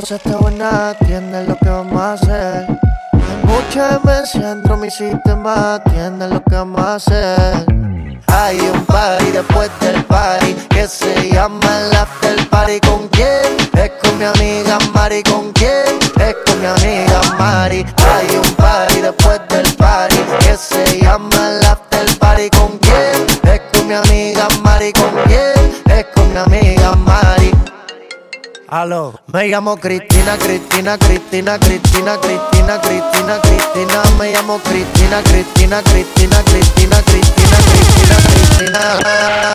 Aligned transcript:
la 0.00 0.06
cosa 0.06 0.16
está 0.16 0.36
buena, 0.38 0.90
atiende 0.90 1.44
lo 1.44 1.56
que 1.58 1.68
vamos 1.68 2.00
a 2.00 2.14
hacer. 2.14 2.66
Hay 3.12 3.44
mucha 3.44 3.98
demencia 3.98 4.54
dentro 4.54 4.76
de 4.76 4.82
mi 4.82 4.90
sistema, 4.90 5.74
atiende 5.74 6.26
lo 6.26 6.42
que 6.42 6.54
vamos 6.54 6.80
a 6.80 6.94
hacer. 6.94 7.66
Hay 8.28 8.58
un 8.60 8.86
party 8.86 9.30
después 9.30 9.70
del 9.80 10.02
party 10.04 10.54
que 10.70 10.88
se 10.88 11.30
llama 11.30 11.60
el 11.80 11.94
after 11.94 12.48
party. 12.48 12.80
¿Con 12.80 13.08
quién? 13.08 13.44
Es 13.74 13.90
con 14.02 14.16
mi 14.16 14.24
amiga 14.24 14.78
Mari. 14.94 15.22
¿Con 15.22 15.52
quién? 15.52 15.98
Es 16.16 16.36
con 16.46 16.60
mi 16.60 16.66
amiga 16.66 17.20
Mari. 17.38 17.84
Hay 17.98 18.36
un 18.36 18.54
party 18.54 19.00
después 19.02 19.40
del 19.50 19.74
party 19.74 20.16
que 20.40 20.56
se 20.56 21.00
llama 21.02 21.50
el 21.50 21.66
after 21.66 22.18
party. 22.18 22.48
¿Con 22.50 22.78
quién? 22.78 23.52
Es 23.52 23.60
con 23.72 23.86
mi 23.86 23.94
amiga 23.94 24.48
Mari. 24.62 24.92
¿Con 24.94 25.10
quién? 25.26 25.82
Es 25.94 26.06
con 26.14 26.32
mi 26.32 26.38
amiga 26.38 26.94
Mari. 26.96 27.69
Aló, 28.72 29.18
me 29.32 29.48
llamo 29.48 29.76
Cristina, 29.78 30.38
Cristina, 30.38 30.96
Cristina, 30.96 31.58
Cristina, 31.58 32.16
Cristina, 32.20 32.80
Cristina, 32.80 33.40
Cristina, 33.40 34.02
me 34.16 34.30
llamo 34.30 34.60
Cristina, 34.60 35.20
Cristina, 35.24 35.82
Cristina, 35.82 36.40
Cristina, 36.44 37.02
Cristina, 37.02 37.56
Cristina, 37.66 38.16
Cristina. 38.22 39.52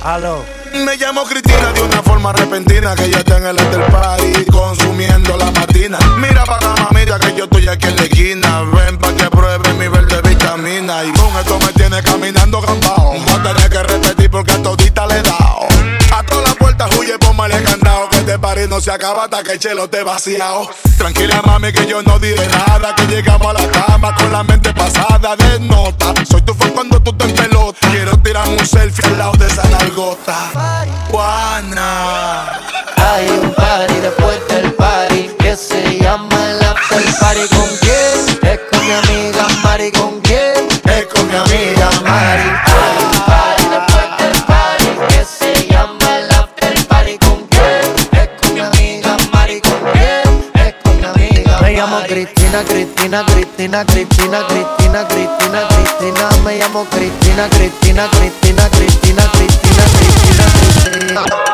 Aló. 0.00 0.55
Me 0.84 0.96
llamo 0.98 1.24
Cristina 1.24 1.72
de 1.72 1.82
una 1.82 2.02
forma 2.02 2.32
repentina 2.32 2.94
que 2.94 3.10
ya 3.10 3.18
está 3.18 3.38
en 3.38 3.46
el 3.46 3.58
after 3.58 3.86
party 3.90 4.44
consumiendo 4.50 5.36
la 5.36 5.50
matina. 5.50 5.98
Mira 6.18 6.44
pa' 6.44 6.56
acá, 6.56 6.74
mamita, 6.84 7.18
que 7.18 7.34
yo 7.34 7.44
estoy 7.44 7.68
aquí 7.68 7.86
en 7.86 7.96
la 7.96 8.02
esquina. 8.02 8.62
Ven 8.62 8.98
pa' 8.98 9.12
que 9.14 9.30
pruebe 9.30 9.72
mi 9.74 9.88
verde 9.88 10.20
vitamina. 10.28 11.04
Y 11.04 11.12
con 11.12 11.34
esto 11.36 11.58
me 11.60 11.72
tiene 11.72 12.02
caminando 12.02 12.60
gambao. 12.60 13.12
Voy 13.12 13.32
a 13.32 13.42
tener 13.42 13.70
que 13.70 13.82
repetir 13.82 14.30
porque 14.30 14.52
a 14.52 14.62
todita 14.62 15.06
le 15.06 15.18
he 15.18 15.22
dado. 15.22 15.66
A 16.12 16.22
todas 16.22 16.44
las 16.44 16.54
puertas 16.56 16.90
huye, 16.96 17.18
ponme 17.18 17.44
este 18.36 18.46
party 18.46 18.68
no 18.68 18.80
se 18.82 18.90
acaba 18.90 19.24
hasta 19.24 19.42
que 19.42 19.52
el 19.52 19.58
chelo 19.58 19.88
te 19.88 20.02
vaciado. 20.02 20.68
Tranquila, 20.98 21.40
mami, 21.42 21.72
que 21.72 21.86
yo 21.86 22.02
no 22.02 22.18
diré 22.18 22.46
nada. 22.48 22.94
Que 22.94 23.06
llegamos 23.06 23.46
a 23.46 23.52
la 23.54 23.70
cama 23.70 24.14
con 24.14 24.30
la 24.30 24.42
mente 24.42 24.74
pasada 24.74 25.36
de 25.36 25.60
nota. 25.60 26.12
Soy 26.28 26.42
tu 26.42 26.52
fan 26.54 26.70
cuando 26.72 27.00
tú 27.00 27.14
te 27.14 27.24
en 27.24 27.34
pelota. 27.34 27.78
Quiero 27.90 28.16
tirar 28.18 28.46
un 28.48 28.66
selfie 28.66 29.06
al 29.06 29.18
lado 29.18 29.32
de 29.38 29.46
esa 29.46 29.66
nalgota. 29.70 30.84
Juana. 31.10 32.60
Hay 32.96 33.28
un 33.42 33.54
party 33.54 33.94
después 34.00 34.48
del 34.48 34.72
party 34.74 35.30
que 35.38 35.56
se 35.56 35.98
llama 35.98 36.50
el 36.50 36.62
after 36.62 37.04
party. 37.18 37.55
Cristina, 53.66 53.84
Cristina, 53.84 54.46
Cristina, 54.46 55.06
Cristina, 55.06 55.06
Cristina, 55.06 55.66
Cristina. 55.66 56.28
Me 56.44 56.56
llamo 56.56 56.86
Cristina, 56.88 57.48
Cristina, 57.48 58.08
Cristina, 58.08 58.68
Cristina, 58.68 59.28
Cristina, 59.30 59.82
Cristina, 59.90 60.44
Cristina. 60.44 61.45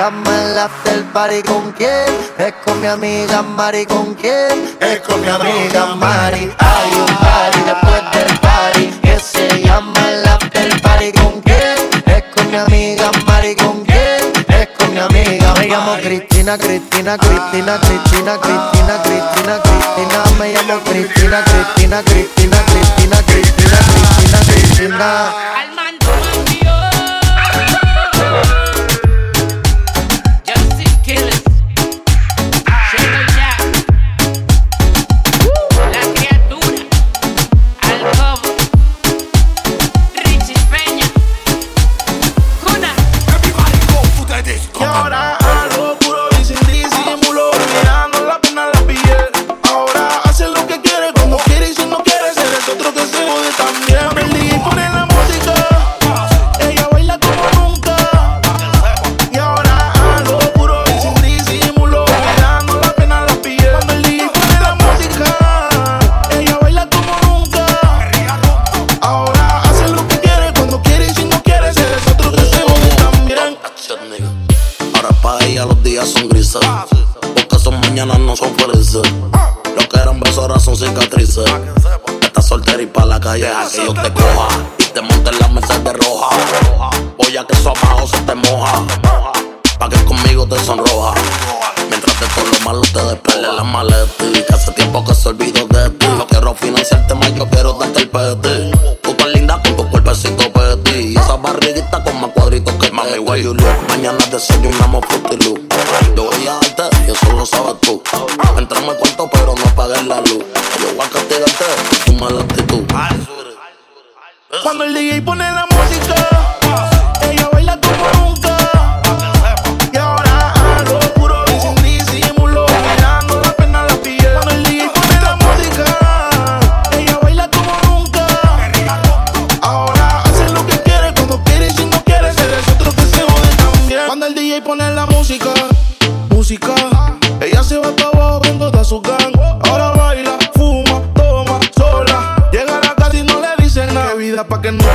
Llama 0.00 0.44
el 0.44 0.58
after 0.58 1.04
party. 1.12 1.42
¿Con 1.42 1.72
quién? 1.72 2.08
Es 2.38 2.54
con 2.64 2.80
mi 2.80 2.86
amiga 2.86 3.42
Mari. 3.42 3.84
¿Con 3.84 4.14
quién? 4.14 4.54
Es 4.80 5.00
con 5.00 5.20
mi 5.20 5.28
amiga 5.28 5.94
Mari. 5.94 6.50
Hay 6.58 6.90
un 7.04 7.12
party 7.24 7.60
después 7.70 8.02
del 8.14 8.38
party 8.38 8.84
que 9.02 9.18
se 9.20 9.62
llama 9.62 10.00
el 10.10 10.26
after 10.26 10.80
party. 10.80 11.12
¿Con 11.12 11.42
quién? 11.42 11.76
Es 12.06 12.24
con 12.34 12.50
mi 12.50 12.56
amiga 12.56 13.10
Mari. 13.26 13.54
¿Con 13.56 13.84
quién? 13.84 14.22
Es 14.48 14.68
con 14.78 14.94
mi 14.94 15.00
amiga 15.00 15.54
Me 15.58 15.68
llamo 15.68 15.92
Cristina, 15.96 16.56
Cristina, 16.56 17.18
Cristina, 17.18 17.78
Cristina, 17.84 18.32
Cristina, 18.44 18.94
Cristina, 19.04 19.54
Cristina. 19.66 20.18
Me 20.38 20.52
llamo 20.54 20.80
Cristina, 20.88 21.44
Cristina, 21.44 22.02
Cristina, 22.08 22.58
Cristina, 22.70 23.18
Cristina, 23.26 23.78
Cristina, 23.90 24.38
Cristina. 24.48 25.49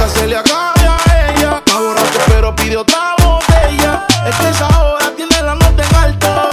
se 0.10 0.28
le 0.28 0.38
acabe 0.38 0.82
a 0.88 0.98
ella. 1.30 1.58
Está 1.58 1.80
borracho, 1.80 2.20
pero 2.28 2.56
pide 2.56 2.78
otra 2.78 3.16
botella. 3.24 4.06
Es 4.28 4.36
que 4.36 4.50
esa 4.50 4.68
hora 4.68 5.12
tiene 5.16 5.42
la 5.42 5.56
nota 5.56 5.84
en 5.88 5.96
alto. 5.96 6.50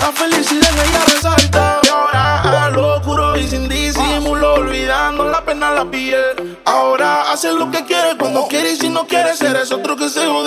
La 0.00 0.12
felicidad 0.12 0.70
en 0.70 0.88
ella 0.88 1.04
resalta. 1.06 1.80
Y 1.82 1.88
ahora 1.88 2.66
a 2.66 2.70
lo 2.70 3.36
y 3.36 3.48
sin 3.48 3.68
disimulo, 3.68 4.54
olvidando 4.54 5.24
la 5.24 5.44
pena 5.44 5.70
la 5.70 5.84
piel. 5.84 6.58
Ahora 6.64 7.32
hace 7.32 7.52
lo 7.52 7.70
que 7.70 7.84
quiere, 7.84 8.16
cuando 8.16 8.46
quiere 8.48 8.72
y 8.72 8.76
si 8.76 8.88
no 8.88 9.06
quiere 9.06 9.36
ser, 9.36 9.56
es 9.56 9.72
otro 9.72 9.96
que 9.96 10.08
se 10.08 10.26
jode. 10.26 10.43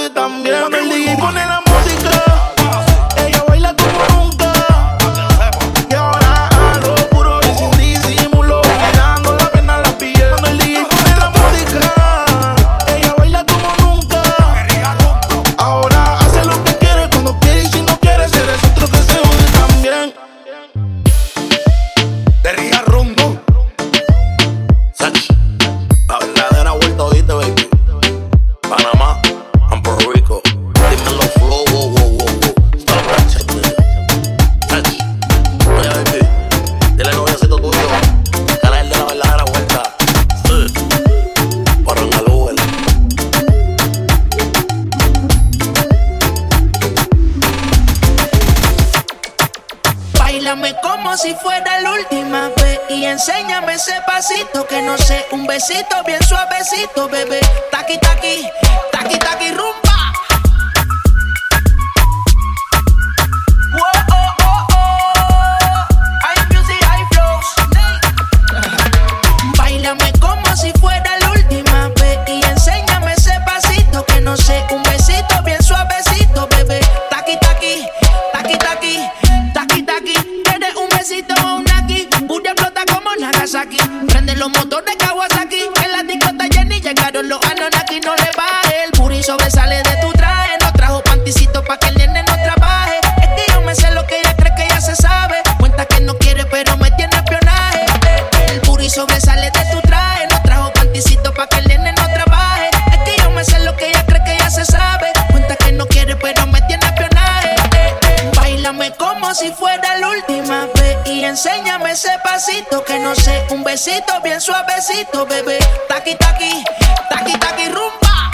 suavecito, 114.57 115.25
bebé. 115.25 115.59
Taqui, 115.87 116.15
taqui, 116.15 116.63
taqui, 117.09 117.37
taqui, 117.37 117.65
rumba. 117.69 118.31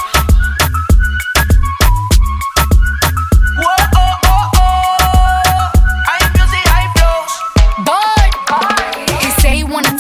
Oh, 3.60 3.76
oh, 3.96 4.28
oh. 4.28 4.44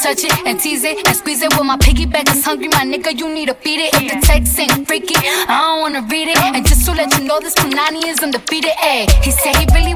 touch 0.03 0.25
it 0.25 0.35
and 0.45 0.59
tease 0.59 0.83
it 0.83 1.07
and 1.07 1.15
squeeze 1.15 1.41
it. 1.41 1.49
When 1.51 1.67
well, 1.67 1.77
my 1.77 1.77
piggyback 1.77 2.29
is 2.35 2.43
hungry, 2.43 2.67
my 2.67 2.83
nigga, 2.83 3.17
you 3.17 3.33
need 3.33 3.47
to 3.47 3.55
feed 3.55 3.79
it. 3.79 3.95
If 3.95 4.11
the 4.11 4.19
text 4.27 4.59
ain't 4.59 4.85
freaky, 4.85 5.15
I 5.15 5.47
don't 5.47 5.81
wanna 5.81 6.01
read 6.11 6.27
it. 6.27 6.37
And 6.37 6.65
just 6.67 6.85
to 6.85 6.91
let 6.91 7.17
you 7.17 7.23
know, 7.23 7.39
this 7.39 7.55
panini 7.55 8.03
is 8.05 8.19
undefeated. 8.19 8.75
Ayy, 8.83 9.09
he 9.23 9.31
said 9.31 9.55
he 9.55 9.65
really 9.73 9.95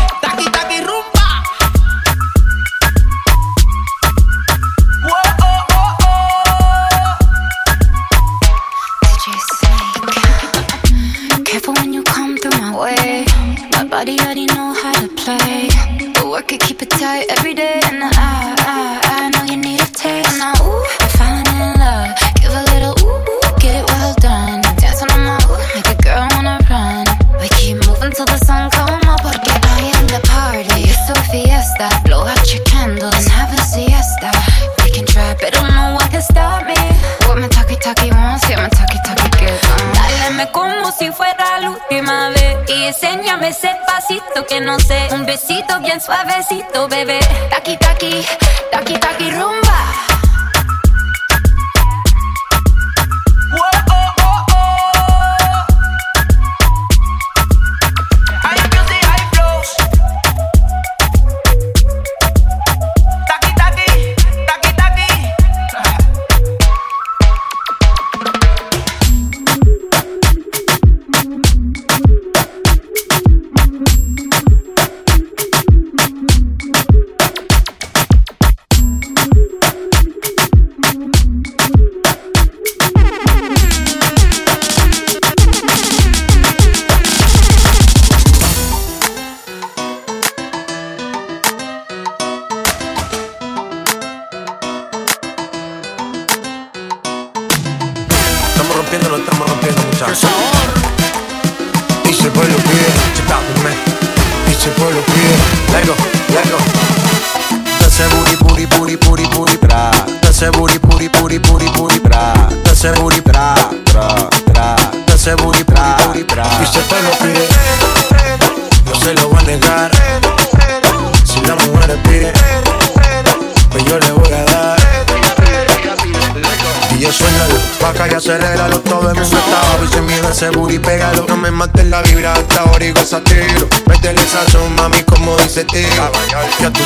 que 44.47 44.61
no 44.61 44.79
sé. 44.79 45.07
Un 45.11 45.25
besito 45.25 45.79
bien 45.81 45.99
suavecito, 45.99 46.87
bebé. 46.87 47.19
Taki, 47.49 47.77
taki. 47.77 48.25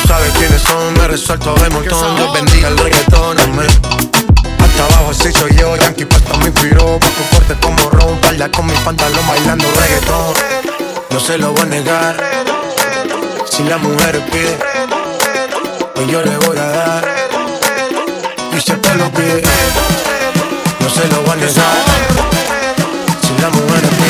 Sabes 0.06 0.32
quiénes 0.38 0.62
son, 0.62 0.94
me 0.94 1.08
resuelto 1.08 1.54
de 1.54 1.70
montón. 1.70 2.16
Dios 2.16 2.32
bendiga 2.32 2.68
el 2.68 2.78
reggaetón, 2.78 3.36
hasta 3.38 4.84
abajo 4.84 5.10
así 5.10 5.32
soy 5.32 5.54
yo, 5.56 5.76
Yankee 5.76 6.04
Pasta 6.04 6.36
me 6.38 6.46
inspiró 6.46 6.98
Paco 6.98 7.22
fuerte 7.30 7.54
como 7.60 7.90
Ron, 7.90 8.18
palda 8.20 8.50
con 8.50 8.66
mi 8.66 8.74
pantalón 8.84 9.26
bailando 9.26 9.64
reggaetón. 9.80 10.34
No 11.10 11.20
se 11.20 11.38
lo 11.38 11.52
voy 11.52 11.62
a 11.62 11.64
negar 11.64 12.44
Si 13.50 13.62
la 13.62 13.78
mujer 13.78 14.20
pide 14.30 14.58
Pues 15.94 16.08
yo 16.08 16.20
le 16.22 16.36
voy 16.36 16.58
a 16.58 16.64
dar. 16.64 17.08
Y 18.52 18.60
si 18.60 18.72
te 18.72 18.94
lo 18.96 19.10
pide 19.12 19.42
no 20.80 20.90
se 20.90 21.08
lo 21.08 21.22
voy 21.22 21.32
a 21.32 21.36
negar. 21.36 21.84
Si 23.22 23.42
la 23.42 23.48
mujer 23.50 23.82
pide, 23.98 24.05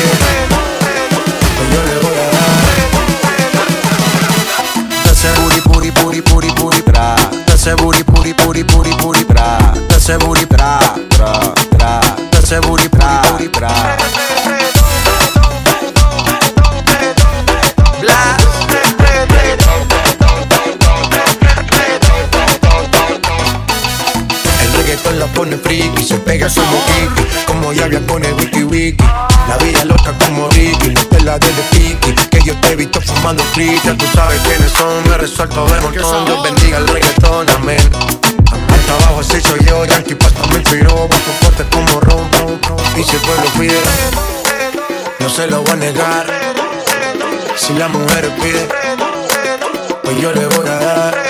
Dase 7.67 7.83
booty, 7.83 8.01
booty, 8.03 8.31
booty, 8.31 8.63
booty, 8.63 8.91
booty, 8.95 9.25
bra. 9.25 9.57
Dase 9.89 10.17
booty, 10.19 10.45
bra, 10.45 10.79
bra, 11.17 11.53
bra. 11.71 11.99
Dase 12.31 12.61
booty, 12.61 12.87
bra, 12.87 13.21
booty, 13.29 13.49
bra. 13.49 13.67
la 25.17 25.25
pone 25.33 25.57
friki, 25.57 26.03
se 26.03 26.17
pega 26.19 26.47
como 26.47 26.77
Kiki, 26.85 27.45
como 27.47 27.73
Yavia 27.73 27.99
con 28.07 28.23
el 28.23 28.33
wiki 28.35 28.63
wiki. 28.63 29.03
La 29.47 29.57
vida 29.57 29.85
loca 29.85 30.13
como 30.25 30.49
Ricky, 30.49 30.93
te 30.93 31.21
la 31.21 31.39
de 31.39 31.47
Piki, 31.71 32.13
que 32.29 32.41
yo 32.43 32.55
te 32.59 32.71
he 32.71 32.75
visto 32.75 32.99
fumando 33.01 33.43
ya 33.55 33.93
tú 33.95 34.05
sabes 34.13 34.39
quiénes 34.41 34.71
son, 34.71 35.09
me 35.09 35.17
resuelto 35.17 35.65
de 35.67 35.81
montón, 35.81 36.25
Dios 36.25 36.43
bendiga 36.43 36.77
el 36.79 36.87
reggaetón, 36.87 37.49
amén. 37.51 37.79
Hasta 38.45 38.93
abajo 38.93 39.21
así 39.21 39.41
soy 39.41 39.65
yo, 39.65 39.85
Yankee 39.85 40.15
Pasta 40.15 40.45
me 40.47 40.59
inspiró, 40.59 41.07
bajo 41.07 41.31
fuerte 41.41 41.63
como 41.71 41.99
ron, 42.01 42.27
y 42.97 43.03
si 43.03 43.15
el 43.15 43.21
pueblo 43.21 43.49
pide, 43.57 43.79
no 45.19 45.29
se 45.29 45.47
lo 45.47 45.61
voy 45.63 45.71
a 45.71 45.75
negar. 45.75 46.25
Si 47.55 47.73
la 47.73 47.87
mujer 47.87 48.29
pide, 48.41 48.67
pues 50.03 50.21
yo 50.21 50.31
le 50.31 50.45
voy 50.45 50.67
a 50.67 50.75
dar. 50.75 51.23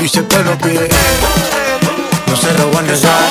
Y 0.00 0.08
si 0.08 0.18
el 0.18 0.24
pueblo 0.24 0.56
pide 0.58 0.88
no 2.26 2.36
se 2.36 2.52
lo 2.58 2.68
voy 2.68 2.78
a 2.78 2.82
negar. 2.82 3.30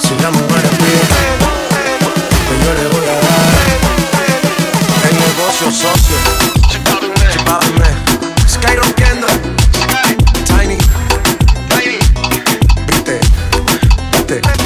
Si 0.00 0.14
la 0.22 0.30
mujer 0.30 0.68
pide, 0.78 1.17
yo 2.68 2.74
le 2.74 2.88
voy 2.88 3.06
a 3.08 3.14
dar. 3.14 3.22
El 5.08 5.14
negocio 5.18 5.70
socio, 5.70 6.16
Sky 8.48 8.76
rompiendo, 8.76 9.26
Tiny, 10.46 10.78
viste, 12.86 13.20
viste. 14.12 14.58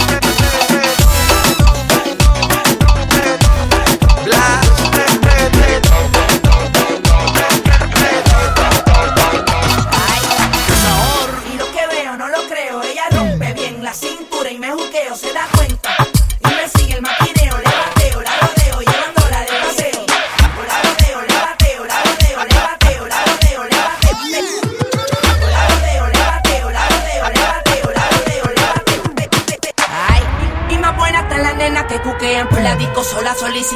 solicitando 15.14 15.64
y 15.68 16.01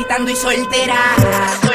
soltera. 0.04 0.34
Soltera, 0.36 1.65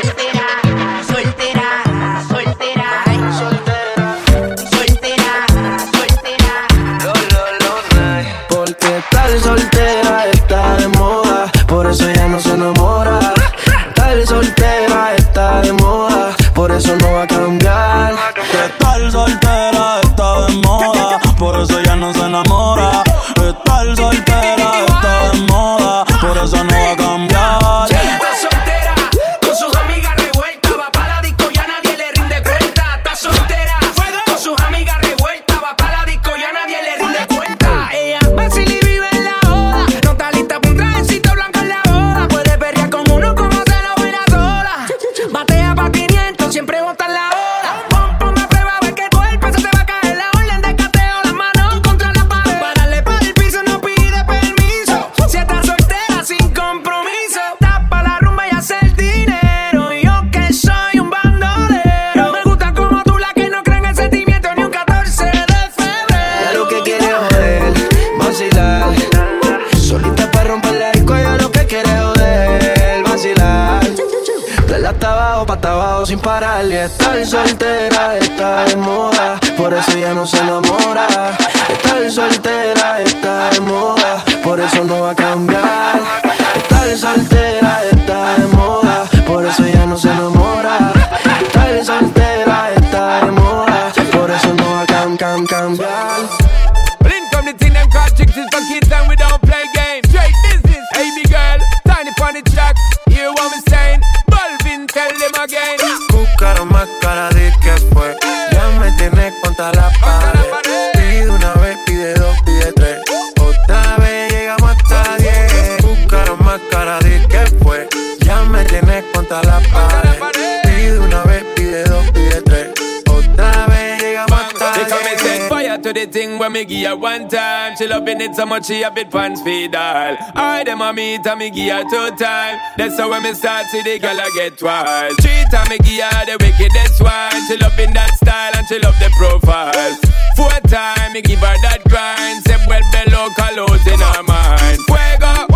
give 126.71 126.87
her 126.87 126.95
one 126.95 127.27
time. 127.27 127.75
She 127.75 127.85
loving 127.87 128.21
it 128.21 128.35
so 128.35 128.45
much 128.45 128.67
she 128.67 128.81
a 128.83 128.89
bit 128.91 129.11
pants 129.11 129.41
feed 129.41 129.75
all. 129.75 130.15
I 130.35 130.63
dem 130.63 130.81
a 130.81 130.93
meet 130.93 131.25
and 131.27 131.39
me 131.39 131.49
give 131.49 131.71
her 131.75 131.83
two 131.83 132.15
time. 132.15 132.59
That's 132.77 132.97
how 132.97 133.09
when 133.09 133.23
me 133.23 133.33
start 133.33 133.65
see 133.67 133.83
the 133.83 133.99
girl 133.99 134.19
I 134.19 134.29
get 134.33 134.61
wild. 134.61 135.17
Three 135.21 135.43
time 135.51 135.67
me 135.69 135.77
give 135.79 136.03
her 136.07 136.25
the 136.25 136.37
wickedest 136.39 137.01
one. 137.01 137.35
She 137.47 137.57
loving 137.57 137.93
that 137.93 138.15
style 138.15 138.53
and 138.55 138.65
she 138.67 138.79
love 138.79 138.95
the 138.99 139.11
profile. 139.19 139.95
Four 140.37 140.55
time 140.71 141.13
me 141.13 141.21
give 141.21 141.39
her 141.39 141.57
that 141.67 141.83
grind. 141.91 142.43
Say 142.47 142.57
well 142.67 142.85
below 142.95 143.27
colors 143.35 143.85
in 143.85 143.99
her 143.99 144.23
mind. 144.23 144.79
Fuego. 144.87 145.51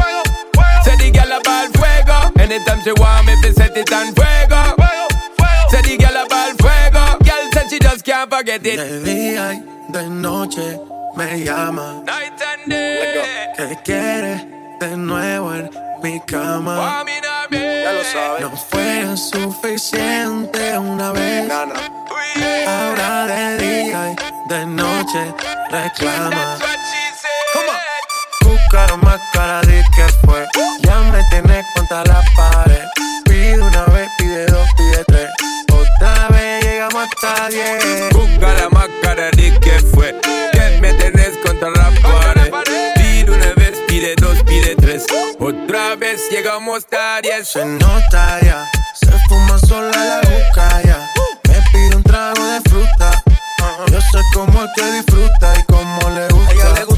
Say 0.83 0.95
the 0.99 1.09
girl 1.15 1.31
about 1.39 1.71
fuego. 1.79 2.17
Anytime 2.43 2.81
she 2.83 2.91
want 2.91 3.25
me, 3.25 3.33
fi 3.41 3.51
set 3.55 3.77
it 3.77 3.91
on 3.93 4.11
fuego. 4.13 4.61
Say 5.71 5.81
the 5.81 5.95
girl 5.97 6.17
about 6.27 6.59
fuego. 6.59 7.03
Girl 7.23 7.43
said 7.53 7.69
she 7.71 7.79
just 7.79 8.03
can't 8.03 8.29
forget 8.29 8.61
it. 8.65 8.79
De 9.95 10.09
noche 10.09 10.77
me 11.15 11.39
llama. 11.45 12.03
Night 12.05 12.41
and 12.41 12.69
day. 12.69 13.53
Que 13.55 13.77
quiere 13.81 14.45
de 14.77 14.97
nuevo 14.97 15.53
en 15.53 15.69
mi 16.03 16.19
cama. 16.19 17.05
Ya 17.49 17.93
lo 17.93 18.03
sabes. 18.03 18.41
No 18.41 18.57
fue 18.57 19.15
suficiente 19.15 20.77
una 20.77 21.13
vez. 21.13 21.49
Ahora 22.67 23.25
de 23.27 23.57
día 23.57 24.11
y 24.11 24.49
de 24.49 24.65
noche 24.65 25.33
reclama. 25.69 26.57
Buscaron 28.41 28.99
más 28.99 29.21
cara 29.31 29.61
de 29.61 29.81
que 29.95 30.03
fue. 30.25 30.45
Ya 30.81 30.99
me 31.03 31.23
tienes 31.29 31.65
contra 31.73 32.03
la 32.03 32.21
pared. 32.35 32.83
Pide 33.23 33.61
una 33.61 33.85
vez, 33.85 34.09
pide 34.17 34.45
dos, 34.47 34.67
pide 34.75 35.05
tres. 35.05 35.29
Otra 35.71 36.27
vez 36.27 36.34
hasta 37.05 37.49
diez. 37.49 38.09
Busca 38.11 38.53
la 38.53 38.69
máscara 38.69 39.31
de 39.31 39.59
que 39.59 39.79
fue. 39.93 40.15
Que 40.51 40.79
me 40.81 40.93
tenés 40.93 41.37
contra 41.45 41.69
la 41.69 41.91
pared. 42.01 42.51
Pide 42.95 43.31
una 43.31 43.53
vez, 43.53 43.79
pide 43.87 44.15
dos, 44.15 44.41
pide 44.43 44.75
tres. 44.75 45.05
Otra 45.39 45.95
vez 45.95 46.29
llegamos 46.31 46.85
diez. 47.21 47.49
Se 47.49 47.65
nota 47.65 48.39
ya, 48.41 48.69
se 48.99 49.11
fuma 49.27 49.59
sola 49.59 49.91
la 49.91 50.17
boca 50.17 50.81
ya. 50.83 51.09
Me 51.49 51.61
pide 51.71 51.95
un 51.95 52.03
trago 52.03 52.43
de 52.45 52.61
fruta. 52.69 53.23
Yo 53.91 54.01
sé 54.01 54.19
cómo 54.33 54.63
es 54.63 54.69
que 54.75 54.91
disfruta 54.91 55.53
y 55.59 55.63
cómo 55.63 56.09
le 56.09 56.27
gusta. 56.29 56.94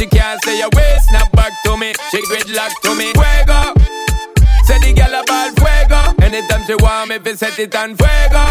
She 0.00 0.06
can't 0.06 0.42
say 0.44 0.60
a 0.62 0.68
way 0.74 0.96
snap 1.08 1.30
back 1.32 1.52
to 1.62 1.76
me. 1.76 1.92
She 2.10 2.22
gridlock 2.22 2.72
to 2.84 2.94
me. 2.94 3.12
Fuego. 3.12 3.60
Say 4.64 4.78
the 4.80 4.94
girl 4.96 5.14
about 5.20 5.52
fuego. 5.60 6.00
Anytime 6.24 6.64
she 6.66 6.74
want 6.76 7.10
me, 7.10 7.18
fi 7.18 7.34
set 7.34 7.58
it 7.58 7.74
on 7.76 7.94
fuego. 7.96 8.44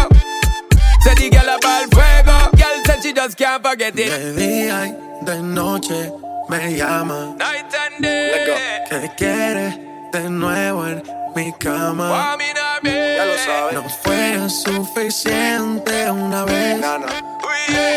Say 1.02 1.14
the 1.18 1.28
girl 1.34 1.50
about 1.56 1.90
fuego. 1.90 2.36
Girl 2.56 2.76
said 2.86 3.02
she 3.02 3.12
just 3.12 3.36
can't 3.36 3.62
forget 3.66 3.98
it. 3.98 4.10
De 4.10 4.32
día 4.38 4.86
y 4.86 5.24
de 5.24 5.42
noche 5.42 6.12
me 6.48 6.76
llama. 6.76 7.34
Night 7.36 7.74
and 7.74 8.00
day. 8.00 8.86
Que 8.88 9.10
quiere 9.18 9.66
de 10.12 10.30
nuevo 10.30 10.86
en 10.86 11.02
mi 11.34 11.52
cama. 11.58 12.36
Ya 12.84 13.24
lo 13.24 13.36
sabes. 13.38 13.74
No 13.74 13.88
fue 13.88 14.48
suficiente 14.48 16.10
una 16.10 16.44
vez. 16.44 16.80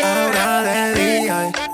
Ahora 0.04 0.62
de 0.62 0.94
día 0.94 1.48
y 1.48 1.73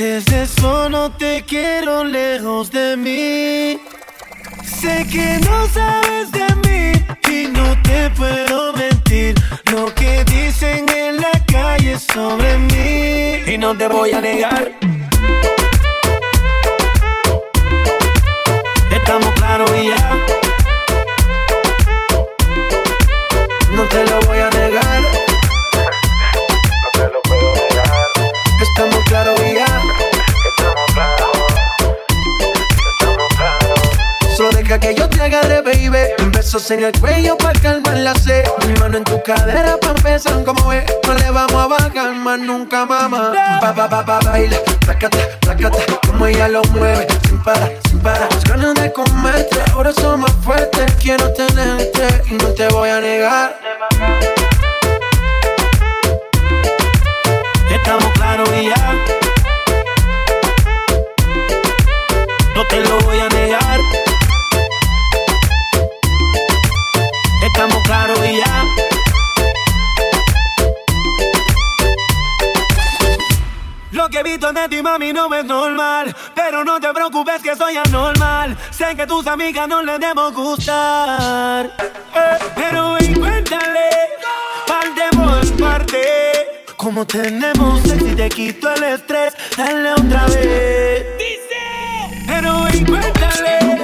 Desde 0.00 0.44
eso 0.44 0.88
no 0.88 1.12
te 1.12 1.44
quiero 1.46 2.04
lejos 2.04 2.70
de 2.70 2.96
mí. 2.96 3.78
Sé 4.64 5.06
que 5.12 5.38
no 5.44 5.68
sabes 5.68 6.32
de 6.32 6.46
mí 6.64 6.92
y 7.30 7.48
no 7.48 7.76
te 7.82 8.08
puedo 8.16 8.72
mentir. 8.72 9.34
Lo 9.70 9.94
que 9.94 10.24
dicen 10.24 10.88
en 10.88 11.18
la 11.18 11.44
calle 11.44 11.98
sobre 11.98 12.56
mí. 12.56 13.52
Y 13.52 13.58
no 13.58 13.76
te 13.76 13.88
voy 13.88 14.12
a 14.12 14.22
negar. 14.22 14.72
Estamos 18.90 19.34
claros 19.34 19.70
y 19.82 19.88
ya. 19.88 20.49
Besos 36.52 36.68
en 36.72 36.82
el 36.82 36.92
cuello 36.98 37.38
para 37.38 37.60
calmar 37.60 37.96
la 37.98 38.12
sed. 38.12 38.42
Mi 38.66 38.72
mano 38.80 38.96
en 38.98 39.04
tu 39.04 39.22
cadera 39.22 39.76
para 39.76 39.96
empezar 39.96 40.42
como 40.42 40.66
ves. 40.66 40.84
No 41.06 41.14
le 41.14 41.30
vamos 41.30 41.54
a 41.54 41.68
bajar 41.68 42.12
más 42.16 42.40
nunca, 42.40 42.84
mamá. 42.84 43.32
Pa, 43.60 43.72
pa, 43.72 43.88
pa, 43.88 44.04
pa, 44.04 44.18
baila. 44.18 44.56
Placata, 44.80 45.18
placata. 45.38 45.78
Como 46.08 46.26
ella 46.26 46.48
lo 46.48 46.60
mueve. 46.72 47.06
Sin 47.28 47.40
parar, 47.44 47.72
sin 47.88 48.00
parar. 48.00 48.28
Las 48.34 48.42
ganas 48.42 48.74
de 48.74 48.92
comerte. 48.92 49.62
Ahora 49.72 49.92
somos 49.92 50.28
fuertes. 50.42 50.92
Quiero 51.00 51.32
tenerte 51.34 52.24
y 52.28 52.34
no 52.34 52.48
te 52.48 52.66
voy 52.70 52.88
a 52.88 53.00
negar. 53.00 53.56
Estamos 57.70 58.12
claros 58.14 58.50
y 58.60 58.64
ya. 58.70 58.94
No 62.56 62.66
te 62.66 62.80
lo 62.80 62.98
voy 63.02 63.20
a 63.20 63.28
negar. 63.28 64.09
Estamos 67.60 67.82
claros 67.82 68.18
y 68.26 68.38
ya. 68.38 68.64
Lo 73.90 74.08
que 74.08 74.20
he 74.20 74.22
visto 74.22 74.50
de 74.50 74.66
ti, 74.70 74.82
mami, 74.82 75.12
no 75.12 75.34
es 75.34 75.44
normal. 75.44 76.16
Pero 76.34 76.64
no 76.64 76.80
te 76.80 76.90
preocupes 76.94 77.42
que 77.42 77.54
soy 77.54 77.76
anormal. 77.76 78.56
Sé 78.70 78.96
que 78.96 79.06
tus 79.06 79.26
amigas 79.26 79.68
no 79.68 79.82
les 79.82 80.00
debo 80.00 80.32
gustar. 80.32 81.66
Eh, 81.66 82.38
pero 82.54 82.94
ven, 82.94 83.12
cuéntale, 83.20 83.90
parte 84.66 85.02
por 85.14 85.60
parte. 85.60 86.64
Como 86.78 87.06
tenemos 87.06 87.82
sexo 87.82 88.06
y 88.06 88.14
te 88.14 88.28
quito 88.30 88.72
el 88.72 88.84
estrés, 88.84 89.34
dale 89.54 89.92
otra 89.92 90.24
vez. 90.28 91.06
Pero 92.26 92.64
ven, 92.64 92.86
cuéntale. 92.86 93.79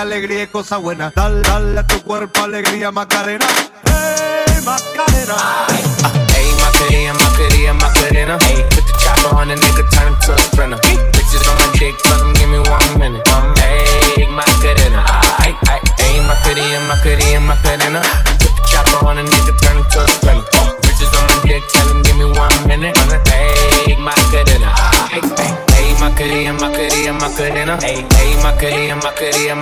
alegría 0.00 0.44
y 0.44 0.46
cosa 0.46 0.78
buena. 0.78 1.12
Dale, 1.14 1.42
dale 1.42 1.80
a 1.80 1.86
tu 1.86 2.02
cuerpo 2.02 2.42
alegría, 2.42 2.90
Macarena. 2.90 3.46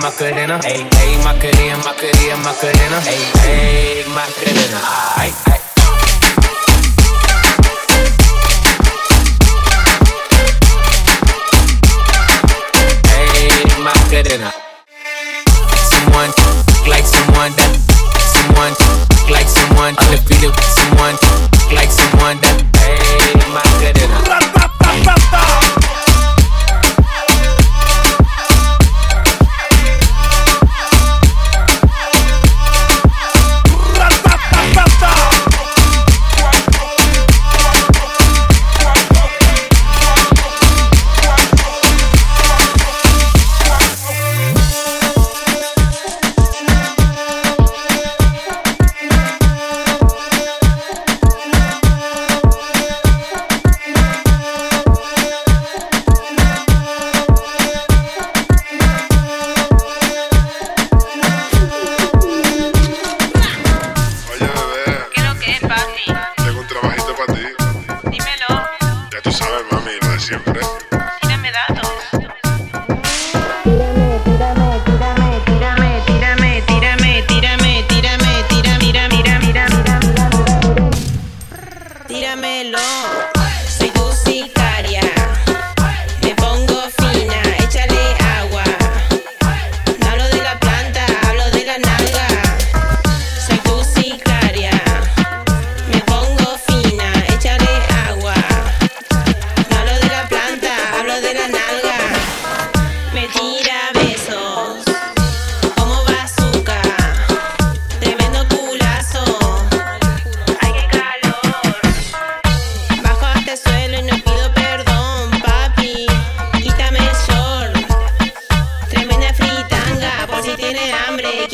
Macarena. 0.09 0.57
hey, 0.63 0.81
ey, 0.81 1.17
Macarena, 1.23 1.77
Macarena, 1.85 2.35
Macarena. 2.41 2.97
Hey, 3.05 3.21
hey, 3.45 4.01
Macarena. 4.09 4.81
Ay, 5.21 5.29
ay. 5.45 5.61
Macarena. 13.85 14.49
Someone 15.77 16.33
like 16.89 17.05
someone 17.05 17.53
that 17.53 17.69
someone 18.33 18.73
like 19.29 19.45
someone 19.45 19.93
on 19.93 20.09
the 20.09 20.17
feeling 20.25 20.49
someone 20.73 21.13
like 21.69 21.93
someone 21.93 22.41
that 22.41 22.57
hey 22.81 23.37
Macarena. 23.53 24.17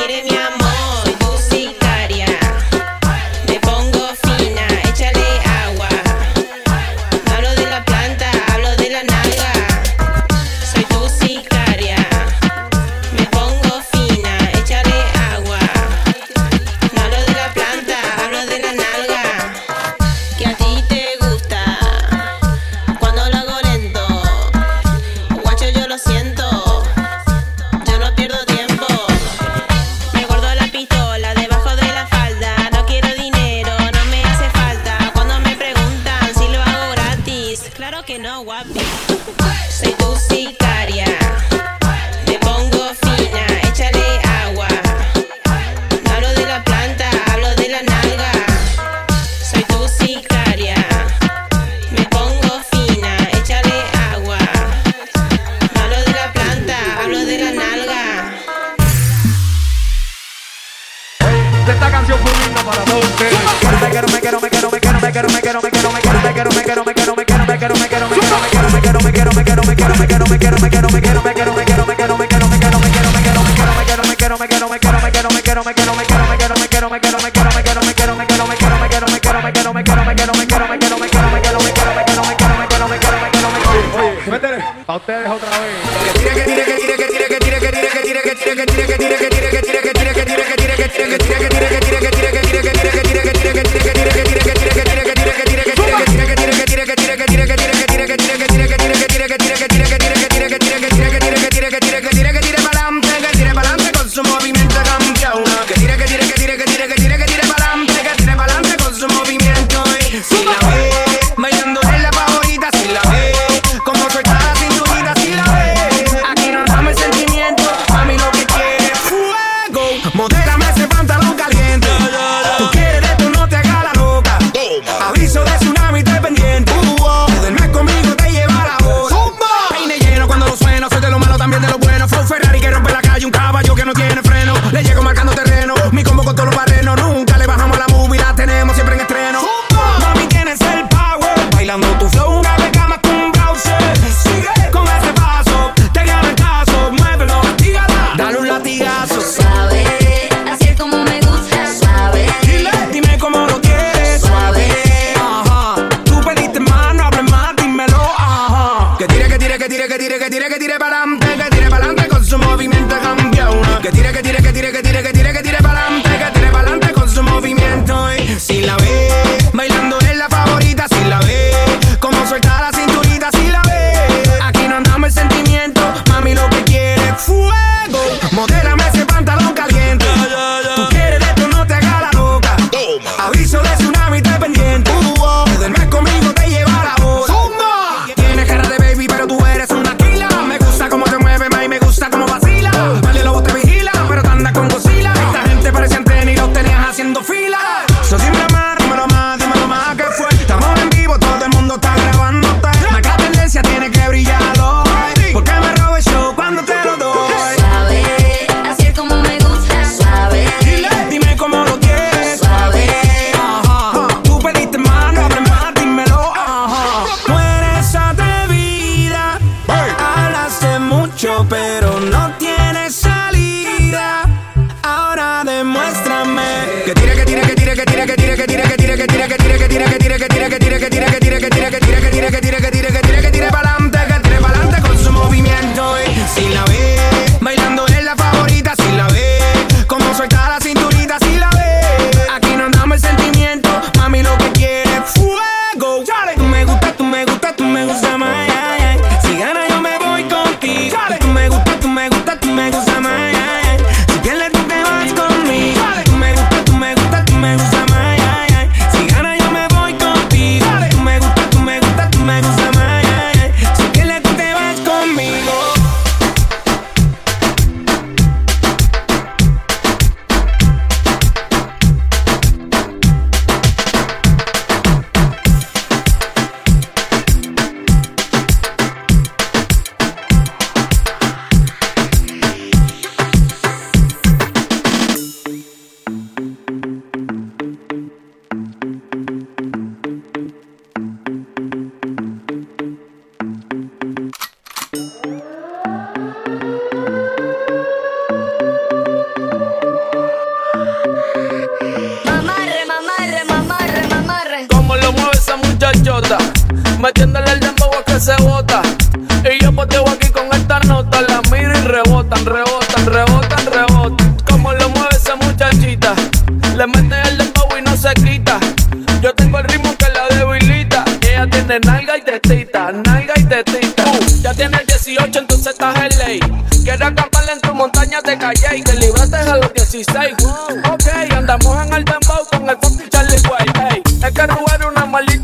quiere 0.08 0.24
mi 0.24 0.38
amor. 0.38 0.75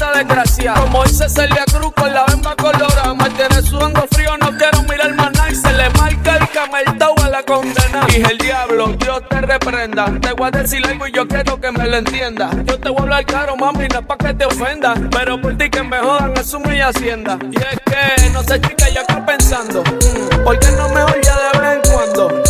Esta 0.02 0.18
desgracia. 0.18 0.74
Como 0.74 1.04
dice 1.04 1.30
Celia 1.30 1.64
Cruz 1.72 1.92
con 1.96 2.14
la 2.14 2.26
bemba 2.26 2.56
colorada. 2.56 3.14
Me 3.14 3.30
tiene 3.32 3.62
sudando 3.62 4.06
frío, 4.12 4.36
no 4.38 4.50
quiero 4.58 4.82
mirar 4.84 5.14
más 5.16 5.32
nada. 5.32 5.52
Y 5.52 5.56
se 5.56 5.72
le 5.74 5.90
marca 5.92 6.38
el 6.38 6.50
cameltao 6.50 7.16
a 7.24 7.30
la 7.30 7.44
condena. 7.44 8.06
Dije 8.08 8.32
el 8.32 8.38
diablo, 8.38 8.88
Dios 9.00 9.22
te 9.30 9.42
reprenda. 9.42 10.06
Te 10.20 10.34
voy 10.34 10.48
a 10.48 10.52
decir 10.52 10.86
algo 10.88 11.08
y 11.08 11.12
yo 11.12 11.28
quiero 11.28 11.60
que 11.60 11.72
me 11.72 11.88
lo 11.88 11.98
entienda. 11.98 12.50
Yo 12.66 12.80
te 12.80 12.90
voy 12.90 13.00
a 13.00 13.02
hablar 13.04 13.26
claro, 13.26 13.56
mami, 13.56 13.88
no 13.88 14.00
es 14.00 14.06
pa' 14.06 14.18
que 14.18 14.34
te 14.34 14.46
ofenda. 14.46 14.96
Pero 15.12 15.40
por 15.40 15.58
ti 15.58 15.70
que 15.70 15.84
me 15.84 16.00
jodan, 16.00 16.34
es 16.36 16.54
mi 16.60 16.82
hacienda. 16.82 17.38
Y 17.52 17.58
es 17.58 17.80
que, 17.86 18.30
no 18.32 18.42
sé, 18.44 18.60
chica, 18.62 18.90
yo 18.90 19.02
acá 19.02 19.24
pensando. 19.26 19.84
mm, 19.84 20.44
¿Por 20.44 20.58
qué 20.60 20.72
no 20.72 20.90
me 20.90 21.04
oye 21.04 21.32
de 21.54 21.60
vez 21.60 21.86
en 21.86 21.92
cuando? 21.92 22.42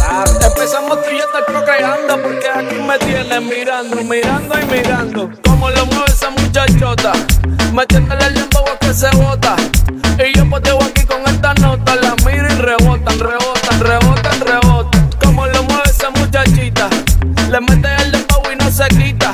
Empezamos 0.41 1.03
tú 1.03 1.09
y 1.11 1.17
yo 1.17 1.25
estar 1.25 1.45
procreando 1.45 2.21
porque 2.21 2.47
aquí 2.47 2.75
me 2.75 2.97
tienes 2.99 3.41
mirando, 3.41 3.95
mirando 4.03 4.55
y 4.59 4.65
mirando. 4.65 5.29
Como 5.43 5.69
lo 5.69 5.85
mueve 5.87 6.05
esa 6.07 6.29
muchachota, 6.51 7.13
metiéndole 7.73 8.25
el 8.25 8.33
limbo 8.33 8.59
a 8.59 8.77
que 8.77 8.93
se 8.93 9.09
bota. 9.15 9.55
Y 10.19 10.37
yo 10.37 10.49
poteo 10.49 10.83
aquí 10.83 11.05
con 11.05 11.21
esta 11.25 11.53
nota, 11.53 11.95
la 11.95 12.13
miro 12.25 12.45
y 12.45 12.57
rebotan, 12.57 13.19
rebotan, 13.19 13.79
rebotan, 13.79 14.41
rebotan. 14.41 15.09
Como 15.23 15.47
lo 15.47 15.63
mueve 15.63 15.83
esa 15.85 16.09
muchachita, 16.09 16.89
le 17.49 17.61
mete 17.61 17.87
el 18.03 18.11
dembow 18.11 18.43
y 18.51 18.57
no 18.57 18.69
se 18.69 18.85
quita. 18.89 19.33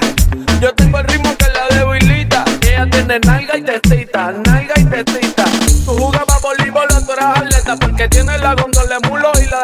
Yo 0.62 0.72
tengo 0.76 1.00
el 1.00 1.08
ritmo 1.08 1.36
que 1.38 1.46
la 1.48 1.76
debilita. 1.76 2.46
Ella 2.62 2.88
tiene 2.88 3.20
nalga 3.20 3.58
y 3.58 3.64
testita, 3.64 4.32
nalga 4.46 4.74
y 4.78 4.86
testita. 4.86 5.46
Tú 5.86 5.98
jugabas 5.98 6.40
voleibol, 6.44 6.88
tú 7.04 7.14
eras 7.14 7.38
atleta 7.40 7.78
porque 7.78 8.08
tiene 8.10 8.38
la 8.38 8.54
gondola 8.54 8.77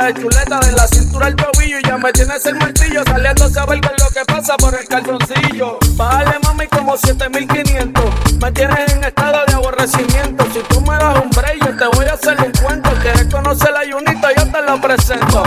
de 0.03 0.09
la 0.09 0.19
chuleta 0.19 0.59
de 0.59 0.71
la 0.73 0.87
cintura 0.87 1.27
al 1.27 1.35
tobillo 1.35 1.79
y 1.79 1.83
ya 1.83 1.97
me 1.97 2.11
tienes 2.11 2.45
el 2.45 2.55
martillo 2.55 3.03
saliendo 3.05 3.45
a 3.45 3.49
saber 3.49 3.79
es 3.83 4.03
lo 4.03 4.09
que 4.09 4.25
pasa 4.25 4.57
por 4.57 4.77
el 4.77 4.85
calzoncillo. 4.85 5.77
Bájale 5.95 6.39
mami 6.43 6.67
como 6.67 6.97
7500. 6.97 8.33
Me 8.41 8.51
tienes 8.51 8.93
en 8.93 9.03
estado 9.03 9.45
de 9.47 9.53
aborrecimiento. 9.53 10.45
Si 10.53 10.59
tú 10.63 10.81
me 10.81 10.97
das 10.97 11.23
un 11.23 11.29
break, 11.29 11.65
yo 11.65 11.77
te 11.77 11.97
voy 11.97 12.05
a 12.05 12.13
hacer 12.13 12.37
un 12.41 12.51
cuento. 12.51 12.89
Quieres 13.01 13.27
conocer 13.33 13.71
la 13.71 13.85
yunita, 13.85 14.29
yo 14.35 14.51
te 14.51 14.61
lo 14.61 14.81
presento. 14.81 15.43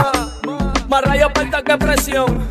Más 0.89 1.03
rayo 1.03 1.27
falta 1.35 1.61
que 1.61 1.77
presión. 1.77 2.47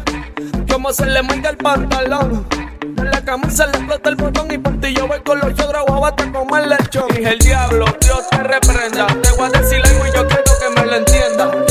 Como 0.71 0.93
se 0.93 1.07
le 1.07 1.23
marca 1.23 1.49
el 1.49 1.57
pantalón. 1.57 2.47
En 2.83 3.11
la 3.11 3.21
camisa 3.25 3.67
le 3.67 3.79
explota 3.79 4.09
el 4.11 4.17
botón 4.17 4.51
y 4.53 4.59
por 4.59 4.81
ti 4.81 4.95
yo 4.95 5.09
voy 5.09 5.21
con 5.23 5.41
los 5.41 5.55
chodros 5.55 5.85
guabata 5.87 6.31
como 6.31 6.57
el 6.57 6.69
lechón. 6.69 7.09
Dije 7.09 7.33
el 7.33 7.39
diablo, 7.41 7.85
Dios 8.01 8.29
te 8.31 8.39
reprenda. 8.39 9.07
Te 9.07 9.31
voy 9.37 9.51
a 9.53 9.61
decir 9.61 9.81
algo 9.85 10.07
y 10.07 10.17
yo 10.17 10.27
quiero 10.29 10.45
que 10.45 10.81
me 10.81 10.87
lo 10.87 10.97
entienda. 10.97 11.66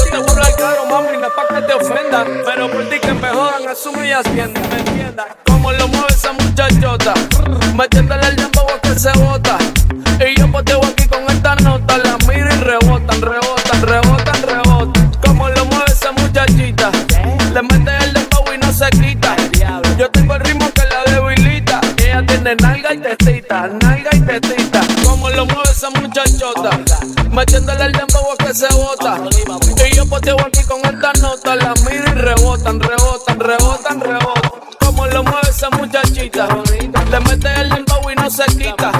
Te 1.65 1.73
ofenda. 1.73 2.25
Pero 2.45 2.69
por 2.71 2.87
ti 2.89 2.99
que 2.99 3.13
me 3.13 3.29
jodan, 3.29 3.67
asume 3.67 4.07
y 4.07 4.11
hacienda, 4.11 4.61
me 4.69 4.79
entienda. 4.79 5.27
Como 5.45 5.71
lo 5.71 5.87
mueve 5.87 6.07
esa 6.09 6.31
muchachota, 6.33 7.13
metiéndole 7.75 8.27
el 8.27 8.35
dembow 8.35 8.67
a 8.73 8.79
que 8.81 8.99
se 8.99 9.11
bota. 9.19 9.57
Y 10.19 10.39
yo 10.39 10.51
poteo 10.51 10.79
aquí 10.83 11.07
con 11.07 11.23
esta 11.29 11.55
nota, 11.55 11.97
la 11.97 12.17
miro 12.27 12.47
y 12.53 12.59
rebotan, 12.59 13.21
rebotan, 13.21 13.81
rebotan, 13.81 14.41
rebotan. 14.43 15.11
Como 15.25 15.49
lo 15.49 15.65
mueve 15.65 15.85
esa 15.87 16.11
muchachita, 16.11 16.91
le 17.53 17.61
mete 17.61 17.91
el 18.03 18.13
dembow 18.13 18.53
y 18.53 18.57
no 18.57 18.71
se 18.71 18.89
quita. 18.91 19.35
Yo 19.97 20.09
tengo 20.11 20.35
el 20.35 20.41
ritmo 20.41 20.69
que 20.71 20.81
la 20.83 21.11
debilita. 21.11 21.81
Ella 21.97 22.25
tiene 22.25 22.55
nalga 22.55 22.93
y 22.93 22.97
testita, 22.97 23.67
nalga 23.67 24.09
y 24.13 24.19
testita. 24.21 24.81
Como 25.03 25.29
lo 25.29 25.45
mueve 25.45 25.71
esa 25.71 25.89
muchachota, 25.89 26.79
metiéndole 27.31 27.85
el 27.85 27.91
dembow 27.93 28.33
a 28.33 28.45
que 28.45 28.53
se 28.53 28.67
bota. 28.73 29.17
Y 29.89 29.95
yo 29.95 30.05
poteo 30.05 30.37
aquí 30.39 30.63
con 30.63 30.84
esta 31.05 31.21
nota, 31.21 31.55
la 31.55 31.73
miro 31.87 32.03
y 32.07 32.13
rebotan, 32.13 32.79
rebotan, 32.79 33.39
rebotan, 33.39 34.01
rebotan. 34.01 34.51
Como 34.79 35.05
lo 35.07 35.23
mueve 35.23 35.49
esa 35.49 35.69
muchachita, 35.71 36.47
le 37.11 37.19
mete 37.19 37.53
el 37.61 37.69
dembow 37.69 38.09
y 38.09 38.15
no 38.15 38.29
se 38.29 38.45
quita. 38.45 38.91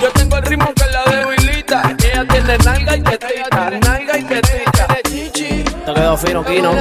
Yo 0.00 0.10
tengo 0.12 0.36
el 0.36 0.42
ritmo 0.44 0.72
que 0.74 0.84
la 0.86 1.04
debilita. 1.04 1.96
Ella 1.98 2.26
tiene 2.28 2.58
nalga 2.58 2.96
y 2.96 3.02
testita, 3.02 3.70
nalga 3.70 4.18
y 4.18 4.24
testita. 4.24 4.86
Te 5.86 5.94
quedó 5.94 6.16
fino, 6.16 6.44
Kino. 6.44 6.72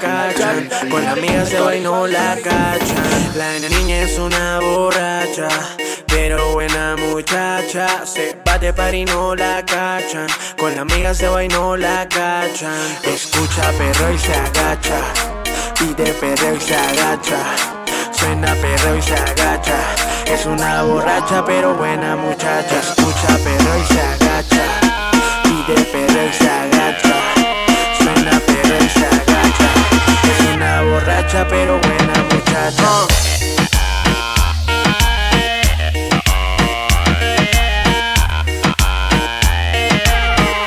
Con 0.00 1.04
la 1.04 1.12
amiga 1.12 1.44
se 1.44 1.60
va 1.60 1.76
y 1.76 1.80
no 1.80 2.06
la 2.06 2.36
cachan. 2.42 3.36
La 3.36 3.58
niña 3.58 4.02
es 4.02 4.18
una 4.18 4.58
borracha, 4.58 5.48
pero 6.06 6.52
buena 6.52 6.96
muchacha. 6.96 8.06
Se 8.06 8.36
va 8.46 8.58
de 8.58 8.72
par 8.72 8.94
y 8.94 9.04
no 9.04 9.34
la 9.34 9.62
cachan. 9.64 10.26
Con 10.58 10.74
la 10.74 10.82
amiga 10.82 11.12
se 11.14 11.28
va 11.28 11.44
y 11.44 11.48
no 11.48 11.76
la 11.76 12.08
cachan. 12.08 12.72
Escucha 13.02 13.70
perro 13.72 14.12
y 14.12 14.18
se 14.18 14.34
agacha. 14.34 15.00
Pide 15.78 16.12
perro 16.14 16.56
y 16.56 16.60
se 16.60 16.74
agacha. 16.74 17.54
Suena 18.12 18.54
perro 18.54 18.96
y 18.96 19.02
se 19.02 19.14
agacha. 19.14 19.76
Es 20.26 20.46
una 20.46 20.82
borracha 20.84 21.44
pero 21.44 21.74
buena 21.74 22.16
muchacha. 22.16 22.80
Escucha 22.80 23.38
perro 23.44 23.78
y 23.78 23.92
se 23.92 24.00
agacha. 24.00 24.64
Pide 25.42 25.84
perro 25.84 26.28
y 26.28 26.32
se 26.32 26.48
agacha. 26.48 26.71
Pero 31.32 31.80
buena 31.80 32.12
muchacha. 32.30 33.06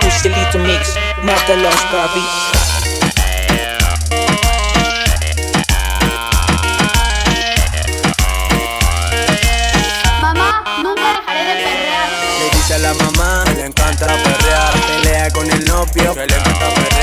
Pustelito 0.01 0.57
Mix, 0.57 0.95
mata 1.22 1.55
los 1.55 1.76
papi. 1.76 2.24
Mamá, 10.20 10.63
nunca 10.82 11.01
dejaré 11.13 11.45
de 11.45 11.53
perrear. 11.63 12.09
Le 12.39 12.57
dice 12.57 12.74
a 12.74 12.78
la 12.80 12.93
mamá 12.95 13.43
que 13.45 13.53
le 13.53 13.66
encanta 13.68 14.07
perrear. 14.07 14.74
Pelea 14.88 15.30
con 15.30 15.51
el 15.51 15.63
novio 15.66 16.16
que 16.16 16.26
le 16.26 16.36
encanta 16.36 16.70
perrear. 16.74 16.95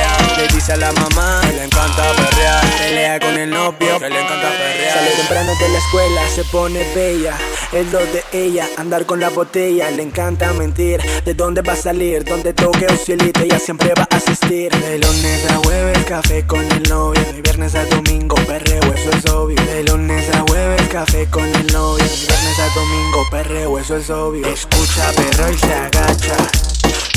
Dice 0.62 0.74
a 0.74 0.76
la 0.76 0.92
mamá 0.92 1.40
que 1.40 1.54
le 1.54 1.64
encanta 1.64 2.12
perrear. 2.14 2.64
Pelea 2.78 3.18
con 3.18 3.36
el 3.36 3.50
novio 3.50 3.98
que 3.98 4.08
le 4.08 4.20
encanta 4.20 4.48
perrear. 4.48 4.94
Sale 4.94 5.10
temprano 5.16 5.52
de 5.58 5.68
la 5.68 5.78
escuela, 5.78 6.28
se 6.28 6.44
pone 6.44 6.94
bella. 6.94 7.36
El 7.72 7.90
do 7.90 7.98
de 7.98 8.22
ella, 8.32 8.68
andar 8.76 9.04
con 9.04 9.18
la 9.18 9.30
botella. 9.30 9.90
Le 9.90 10.04
encanta 10.04 10.52
mentir. 10.52 11.00
¿De 11.24 11.34
dónde 11.34 11.62
va 11.62 11.72
a 11.72 11.76
salir? 11.76 12.24
Donde 12.24 12.52
toque 12.52 12.86
o 12.86 12.96
cielito, 12.96 13.40
ella 13.40 13.58
siempre 13.58 13.92
va 13.98 14.06
a 14.08 14.16
asistir. 14.16 14.70
De 14.70 14.98
lunes 14.98 15.50
a 15.50 15.56
jueves, 15.56 15.98
café 16.04 16.46
con 16.46 16.60
el 16.60 16.82
novio. 16.84 17.20
De 17.20 17.42
viernes 17.42 17.74
a 17.74 17.84
domingo, 17.86 18.36
perreo, 18.46 18.82
eso 18.94 19.10
es 19.18 19.30
obvio. 19.32 19.60
De 19.64 19.82
lunes 19.82 20.32
a 20.32 20.44
jueves, 20.46 20.88
café 20.92 21.28
con 21.28 21.52
el 21.56 21.72
novio. 21.72 22.04
De 22.04 22.26
viernes 22.28 22.58
a 22.60 22.68
domingo, 22.72 23.26
perreo, 23.32 23.78
eso 23.80 23.96
es 23.96 24.08
obvio. 24.10 24.46
Escucha 24.46 25.10
perro 25.16 25.50
y 25.50 25.58
se 25.58 25.74
agacha. 25.74 26.36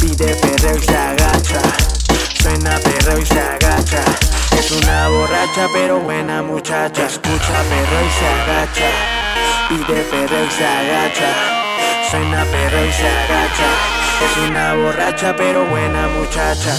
Pide 0.01 0.33
perreo 0.33 0.77
y 0.77 0.83
se 0.83 0.97
agacha. 0.97 2.04
Suena 2.45 2.77
perreo 2.77 3.17
y 3.17 3.25
se 3.25 3.39
agacha. 3.39 4.03
Es 4.55 4.69
una 4.69 5.07
borracha 5.07 5.67
pero 5.73 5.99
buena 5.99 6.43
muchacha. 6.43 7.07
Escucha 7.07 7.63
perreo 7.63 8.05
y 8.05 8.11
se 8.11 8.27
agacha. 8.27 8.89
Pide 9.67 10.01
perreo 10.03 10.45
y 10.45 10.51
se 10.51 10.63
agacha. 10.63 11.33
Suena 12.11 12.45
perreo 12.45 12.85
y 12.85 12.93
se 12.93 13.07
agacha. 13.07 13.69
Es 14.23 14.47
una 14.47 14.75
borracha 14.75 15.35
pero 15.35 15.65
buena 15.65 16.07
muchacha. 16.07 16.75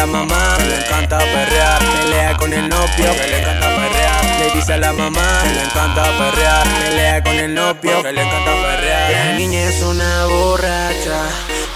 La 0.00 0.06
mamá 0.06 0.56
que 0.56 0.64
le 0.64 0.76
encanta 0.76 1.18
perrear. 1.18 1.78
Pelea 1.78 2.36
con 2.38 2.52
el 2.52 2.68
novio 2.68 3.10
que 3.18 3.26
le 3.28 3.40
encanta 3.40 3.68
perrear. 3.68 4.24
Le 4.40 4.50
dice 4.54 4.72
a 4.72 4.76
la 4.78 4.92
mamá 4.94 5.40
que 5.42 5.50
le 5.52 5.62
encanta 5.62 6.04
perrear. 6.18 6.66
Pelea 6.82 7.22
con 7.22 7.34
el 7.34 7.54
novio 7.54 8.02
que 8.02 8.12
le 8.12 8.22
encanta 8.22 8.50
perrear. 8.50 9.10
La 9.10 9.32
niña 9.34 9.60
es 9.68 9.82
una 9.82 10.24
borracha. 10.24 11.20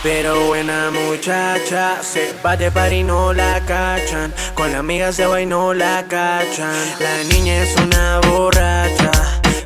Pero 0.02 0.46
buena 0.46 0.90
muchacha, 0.90 2.02
se 2.02 2.34
va 2.44 2.56
de 2.56 2.70
par 2.70 2.92
y 2.92 3.02
no 3.02 3.32
la 3.32 3.60
cachan. 3.60 4.32
Con 4.54 4.72
la 4.72 4.78
amiga 4.78 5.12
se 5.12 5.26
va 5.26 5.40
y 5.40 5.46
no 5.46 5.74
la 5.74 6.04
cachan. 6.08 6.74
La 7.00 7.24
niña 7.24 7.62
es 7.62 7.74
una 7.76 8.20
borracha, 8.20 9.10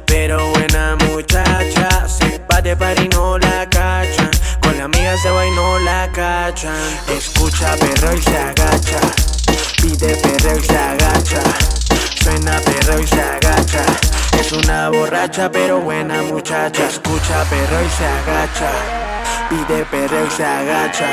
pero 0.06 0.46
buena 0.52 0.96
muchacha, 1.08 2.08
se 2.08 2.40
va 2.50 2.60
de 2.62 2.76
par 2.76 2.96
y 3.00 3.08
no 3.08 3.36
la 3.38 3.68
cachan. 3.68 4.30
Con 4.60 4.78
la 4.78 4.84
amiga 4.84 5.16
se 5.20 5.28
va 5.28 5.44
y 5.44 5.50
no 5.50 5.67
Escucha 6.08 7.76
perro 7.76 8.14
y 8.16 8.22
se 8.22 8.36
agacha, 8.36 9.00
pide 9.80 10.16
perro 10.16 10.58
y 10.58 10.64
se 10.64 10.76
agacha. 10.76 11.42
Suena 12.22 12.60
perro 12.60 12.98
y 12.98 13.06
se 13.06 13.20
agacha. 13.20 13.84
Es 14.40 14.52
una 14.52 14.88
borracha 14.88 15.48
borracha 15.48 15.52
pero 15.52 15.80
buena 15.80 16.22
muchacha. 16.22 16.88
Escucha 16.88 17.44
perro 17.44 17.84
y 17.84 17.90
se 17.90 18.06
agacha. 18.06 18.70
Pide 19.50 19.84
perro 19.84 20.26
y 20.26 20.30
se 20.30 20.44
agacha. 20.44 21.08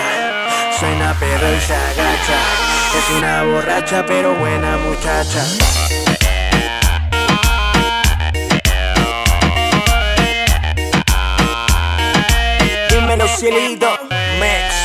Suena 0.80 1.14
perro 1.20 1.54
y 1.54 1.60
se 1.60 1.76
agacha. 1.76 2.40
Es 2.98 3.18
una 3.18 3.44
borracha 3.44 4.06
pero 4.08 4.34
buena 4.36 4.78
muchacha. 4.78 5.46
Dímelo 12.90 13.28
cielito, 13.28 13.88
Mex. 14.40 14.85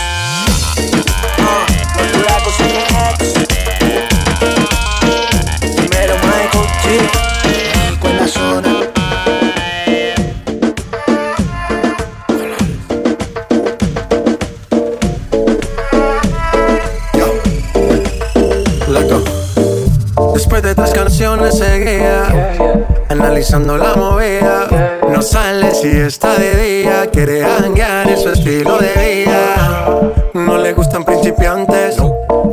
Primero 5.76 6.14
Michael 6.22 6.66
G. 6.82 7.99
Con 8.01 8.16
la 8.16 8.26
zona. 8.26 8.76
Después 20.34 20.62
de 20.62 20.74
tres 20.74 20.91
canciones 20.93 21.59
seguía 21.59 22.55
Analizando 23.09 23.76
la 23.76 23.95
movida. 23.95 24.99
No 25.11 25.20
sale 25.20 25.74
si 25.74 25.88
está 25.88 26.38
de 26.38 26.57
día 26.57 27.07
Quiere 27.11 27.45
hanguear 27.45 28.09
en 28.09 28.18
su 28.18 28.30
estilo 28.30 28.78
de 28.78 28.93
vida. 28.95 30.12
No 30.32 30.57
le 30.57 30.72
gustan 30.72 31.05
principiantes 31.05 31.97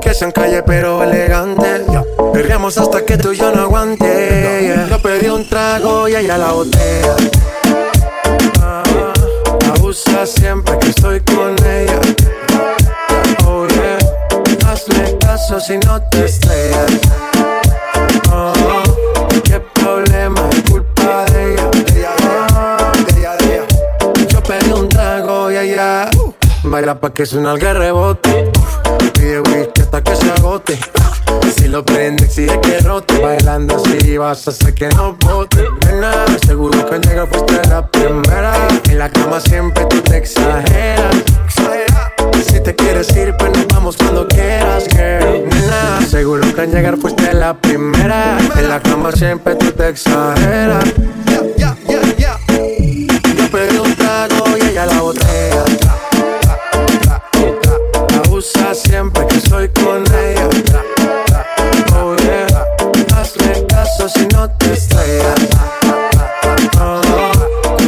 Que 0.07 0.13
sean 0.13 0.31
calle 0.31 0.63
pero 0.63 1.03
elegantes 1.03 1.81
Perreamos 2.31 2.77
hasta 2.77 3.03
que 3.03 3.17
tú 3.17 3.33
y 3.33 3.37
yo 3.37 3.51
no 3.51 3.63
aguante 3.63 4.87
Yo 4.89 5.01
pedí 5.01 5.27
un 5.27 5.45
trago 5.49 6.07
y 6.07 6.15
ella 6.15 6.37
la 6.37 6.53
botella 6.53 7.13
Ah, 8.61 8.83
Abusa 9.75 10.25
siempre 10.25 10.79
que 10.79 10.87
estoy 10.91 11.19
con 11.19 11.55
ella 11.61 11.99
Oh 13.45 13.67
yeah 13.67 13.97
Hazle 14.65 15.17
caso 15.19 15.59
si 15.59 15.77
no 15.77 16.01
te 16.03 16.23
estrellas. 16.23 16.91
Oh, 18.31 18.53
qué 19.43 19.59
problema, 19.73 20.39
es 20.51 20.71
culpa 20.71 21.25
de 21.31 21.53
ella. 21.53 21.69
De 21.69 21.99
ella, 23.19 23.35
de 23.35 23.55
ella. 23.55 23.65
Yo 24.29 24.41
pedí 24.41 24.71
un 24.71 24.87
trago 24.87 25.51
y 25.51 25.57
ella 25.57 26.09
baila 26.63 26.99
pa' 26.99 27.13
que 27.13 27.25
suena 27.25 27.53
el 27.53 27.59
rebote. 27.59 28.51
Pide 29.17 29.39
whisky 29.41 29.81
hasta 29.81 30.03
que 30.03 30.15
se 30.15 30.31
agote. 30.31 30.79
Si 31.55 31.67
lo 31.67 31.83
prende, 31.83 32.25
exige 32.25 32.59
que 32.61 32.79
rote. 32.79 33.19
Bailando 33.19 33.75
así 33.75 34.17
vas 34.17 34.47
a 34.47 34.51
hacer 34.51 34.73
que 34.73 34.89
no 34.89 35.17
bote. 35.19 35.65
Nena, 35.85 36.25
seguro 36.45 36.85
que 36.85 36.95
al 36.95 37.01
llegar 37.01 37.27
fuiste 37.27 37.67
la 37.67 37.85
primera. 37.87 38.53
En 38.89 38.99
la 38.99 39.09
cama 39.09 39.39
siempre 39.39 39.85
tú 39.85 40.01
te 40.01 40.17
exageras. 40.17 41.15
Si 42.47 42.59
te 42.61 42.75
quieres 42.75 43.15
ir, 43.15 43.35
pues 43.37 43.51
nos 43.51 43.67
vamos 43.67 43.97
cuando 43.97 44.27
quieras, 44.27 44.85
girl. 44.89 45.47
Nena, 45.49 46.05
seguro 46.07 46.43
que 46.53 46.61
al 46.61 46.71
llegar 46.71 46.97
fuiste 46.97 47.33
la 47.33 47.53
primera. 47.53 48.37
En 48.55 48.69
la 48.69 48.79
cama 48.79 49.11
siempre 49.11 49.55
tú 49.55 49.71
te 49.71 49.89
exageras. 49.89 50.83
Siempre 58.97 59.27
que 59.27 59.37
estoy 59.37 59.69
con 59.69 60.03
ella. 60.11 60.49
Oh 61.93 62.15
yeah, 62.15 62.47
hazle 63.15 63.67
caso 63.67 64.09
si 64.09 64.25
no 64.33 64.49
te 64.57 64.73
estrellas. 64.73 65.39
Oh, 66.81 67.01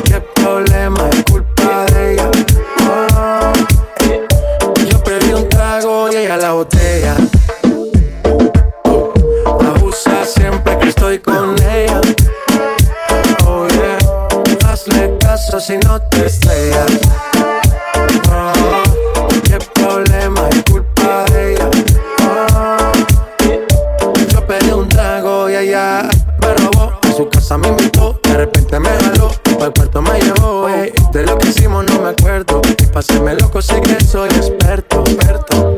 qué 0.03 0.21
problema, 0.35 1.09
es 1.09 1.23
culpa 1.23 1.85
de 1.87 2.13
ella. 2.13 2.29
Oh, 2.87 3.53
yo 4.87 5.03
pedí 5.03 5.33
un 5.33 5.49
trago 5.49 6.11
y 6.11 6.15
ella 6.17 6.37
la 6.37 6.51
botella. 6.51 7.15
Abusa 9.45 10.25
siempre 10.25 10.77
que 10.77 10.89
estoy 10.89 11.17
con 11.17 11.55
ella. 11.63 12.01
Oh 13.47 13.67
yeah, 13.69 13.97
hazle 14.71 15.17
caso 15.19 15.59
si 15.59 15.75
no 15.79 15.99
te 16.03 16.27
estrellas. 16.27 17.28
Ella 25.61 26.09
me 26.41 26.53
robó. 26.53 26.93
A 27.01 27.11
su 27.11 27.27
casa 27.29 27.57
me 27.57 27.67
invitó, 27.67 28.19
de 28.23 28.33
repente 28.37 28.79
me 28.79 28.89
jaló. 28.89 29.31
Al 29.61 29.73
cuarto 29.73 30.01
me 30.01 30.19
llevó, 30.21 30.69
ey. 30.69 30.93
De 31.11 31.23
lo 31.25 31.37
que 31.37 31.49
hicimos 31.49 31.85
no 31.85 32.01
me 32.01 32.09
acuerdo. 32.09 32.61
Y 32.77 32.85
paséme 32.85 33.35
loco, 33.35 33.61
sé 33.61 33.81
que 33.81 34.03
soy 34.03 34.29
experto, 34.29 35.01
experto. 35.01 35.77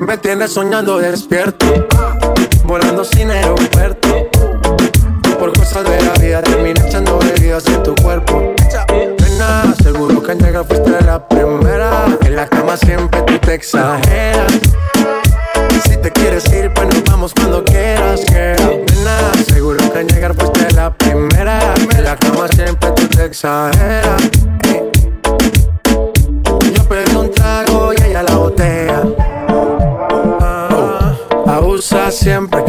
Me 0.00 0.16
tienes 0.18 0.52
soñando 0.52 0.98
despierto, 0.98 1.66
volando 2.64 3.04
sin 3.04 3.30
aeropuerto. 3.30 4.28
Por 5.38 5.52
cosas 5.58 5.84
de 5.84 6.00
la 6.02 6.12
vida 6.12 6.42
terminé 6.42 6.80
echando 6.86 7.18
bebidas 7.18 7.66
en 7.66 7.82
tu 7.82 7.94
cuerpo. 7.96 8.54
Nena, 8.90 9.74
seguro 9.82 10.22
que 10.22 10.32
al 10.32 10.38
llegar 10.38 10.64
fuiste 10.66 11.04
la 11.04 11.26
primera. 11.26 12.06
En 12.24 12.36
la 12.36 12.46
cama 12.46 12.76
siempre 12.76 13.20
tú 13.22 13.38
te 13.38 13.54
exageras. 13.54 14.35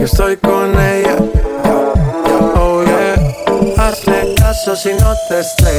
Estoy 0.07 0.37
con 0.37 0.73
ella. 0.79 1.17
Oh 2.55 2.81
yeah, 2.83 3.83
hazle 3.83 4.35
caso 4.35 4.73
si 4.75 4.93
no 4.93 5.13
te 5.27 5.39
estrellas. 5.41 5.76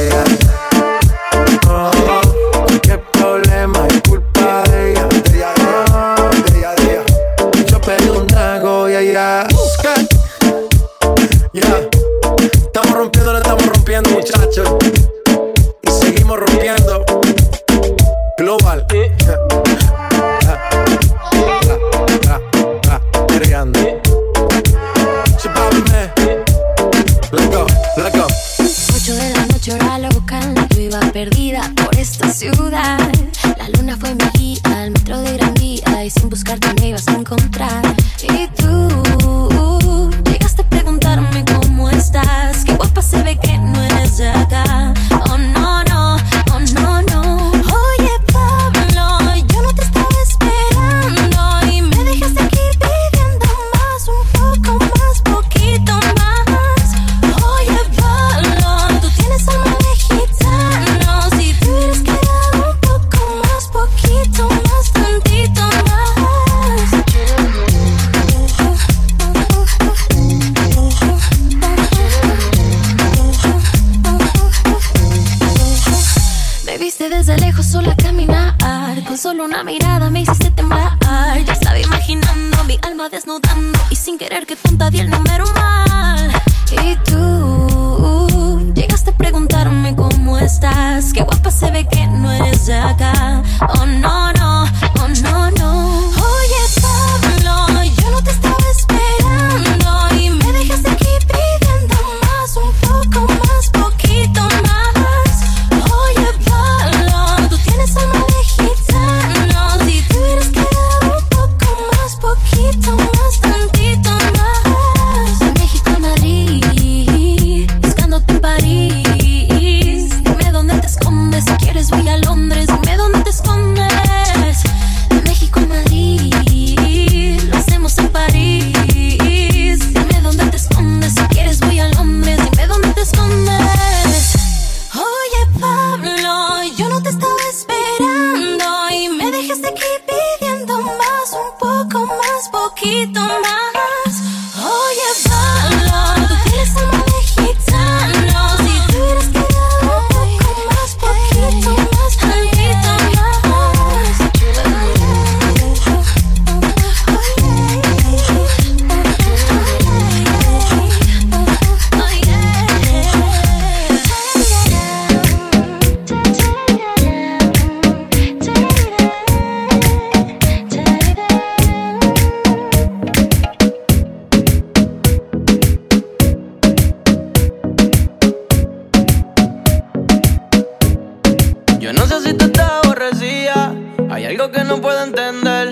algo 184.39 184.53
que 184.53 184.63
no 184.63 184.79
puedo 184.79 185.03
entender. 185.03 185.67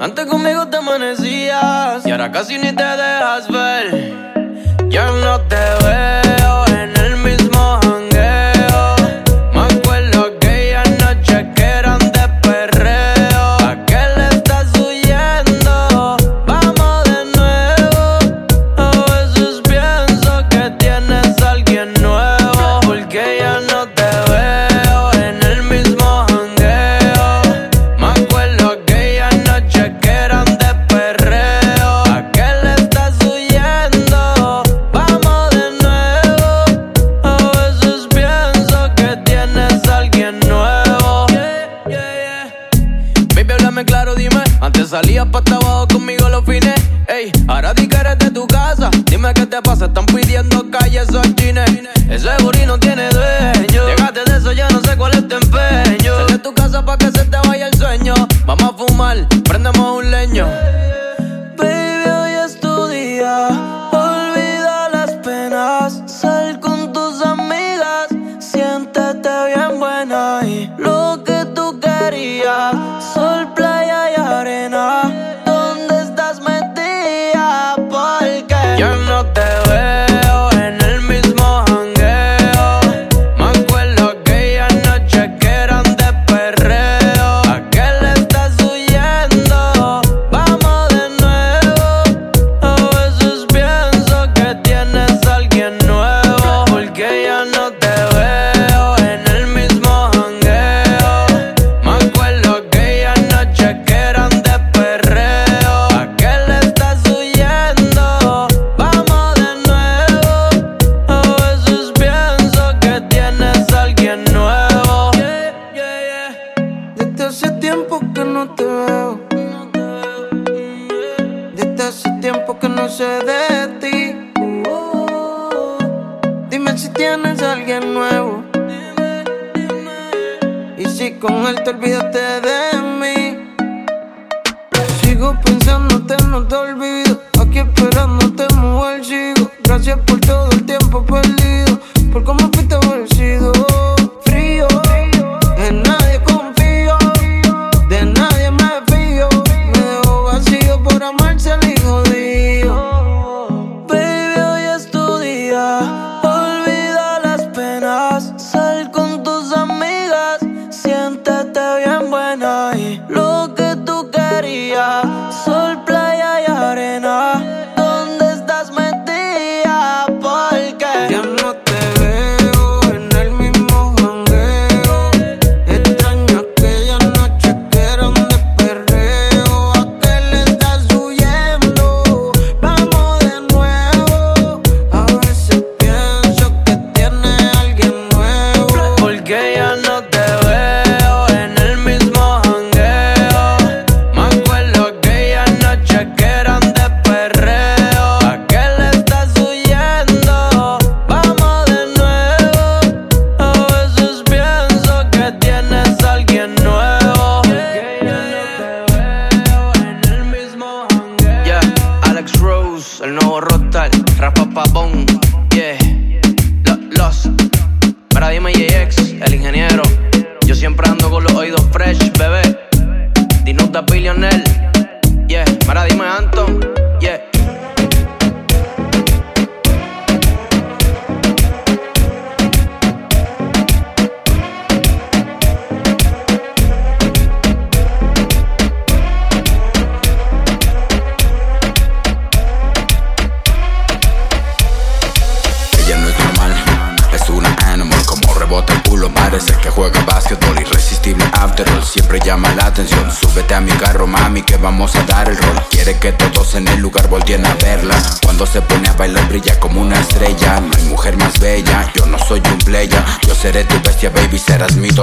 Antes 0.00 0.24
conmigo 0.26 0.68
te 0.68 0.78
amanecías 0.78 2.06
y 2.06 2.10
ahora 2.10 2.32
casi 2.32 2.56
ni 2.56 2.72
te 2.72 2.82
dejas 2.82 3.46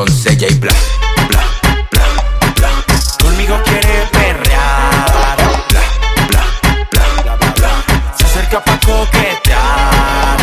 doncella 0.06 0.48
y 0.48 0.54
bla, 0.56 0.74
bla, 1.28 1.44
bla, 1.92 2.06
bla 2.56 2.70
Conmigo 3.22 3.62
quiere 3.64 4.08
perrear. 4.12 5.38
Se 8.18 8.26
acerca 8.26 8.64
pa' 8.64 8.80
coquetear. 8.80 10.38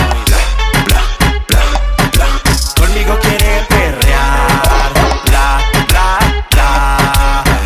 Conmigo 2.81 3.19
quiere 3.21 3.67
perrear. 3.69 4.93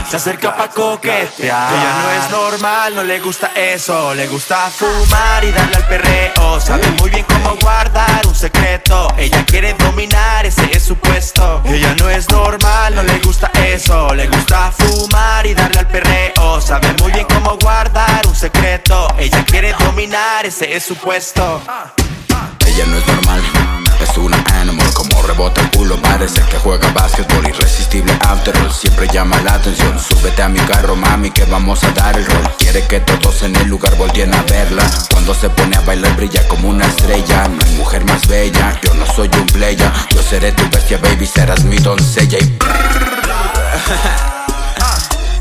Se 0.09 0.17
acerca 0.17 0.57
pa' 0.57 0.69
coquetear. 0.69 1.73
Ella 1.75 1.93
no 2.03 2.11
es 2.19 2.31
normal, 2.31 2.95
no 2.95 3.05
le 3.05 3.21
gusta 3.21 3.53
eso. 3.55 4.15
Le 4.15 4.27
gusta 4.29 4.71
fumar 4.71 5.45
y 5.45 5.53
darle 5.53 5.77
al 5.77 5.87
perreo. 5.87 6.12
Es 20.73 20.85
su 20.85 20.97
puesto. 20.97 21.61
Ella 22.67 22.87
no 22.87 22.97
es 22.97 23.07
normal, 23.07 23.43
es 24.01 24.17
una 24.17 24.43
animal 24.55 24.91
Como 24.95 25.21
rebota 25.23 25.61
el 25.61 25.71
culo, 25.71 26.01
parece 26.01 26.41
que 26.43 26.57
juega 26.57 26.91
básquetbol 26.93 27.47
Irresistible 27.47 28.11
after 28.23 28.57
all, 28.57 28.73
siempre 28.73 29.07
llama 29.09 29.39
la 29.43 29.55
atención 29.55 30.01
Súbete 30.01 30.43
a 30.43 30.49
mi 30.49 30.59
carro 30.61 30.97
mami 30.97 31.31
que 31.31 31.45
vamos 31.45 31.85
a 31.85 31.91
dar 31.91 32.17
el 32.17 32.25
rol 32.25 32.51
Quiere 32.59 32.87
que 32.87 33.01
todos 33.01 33.43
en 33.43 33.55
el 33.57 33.69
lugar 33.69 33.95
volteen 33.97 34.33
a 34.33 34.43
verla 34.45 34.91
Cuando 35.11 35.35
se 35.35 35.51
pone 35.51 35.77
a 35.77 35.83
bailar 35.83 36.17
brilla 36.17 36.49
como 36.49 36.71
una 36.71 36.87
estrella 36.87 37.49
No 37.49 37.59
hay 37.67 37.73
mujer 37.77 38.07
más 38.07 38.27
bella, 38.27 38.81
yo 38.83 38.95
no 38.95 39.05
soy 39.05 39.29
un 39.39 39.47
playa 39.47 39.93
Yo 40.15 40.23
seré 40.23 40.53
tu 40.53 40.67
bestia 40.71 40.97
baby, 40.97 41.27
serás 41.27 41.65
mi 41.65 41.77
doncella 41.77 42.39
y 42.39 42.59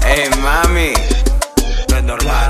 Hey 0.05 0.29
mami, 0.41 0.93
no 1.89 1.97
es 1.97 2.03
normal. 2.03 2.40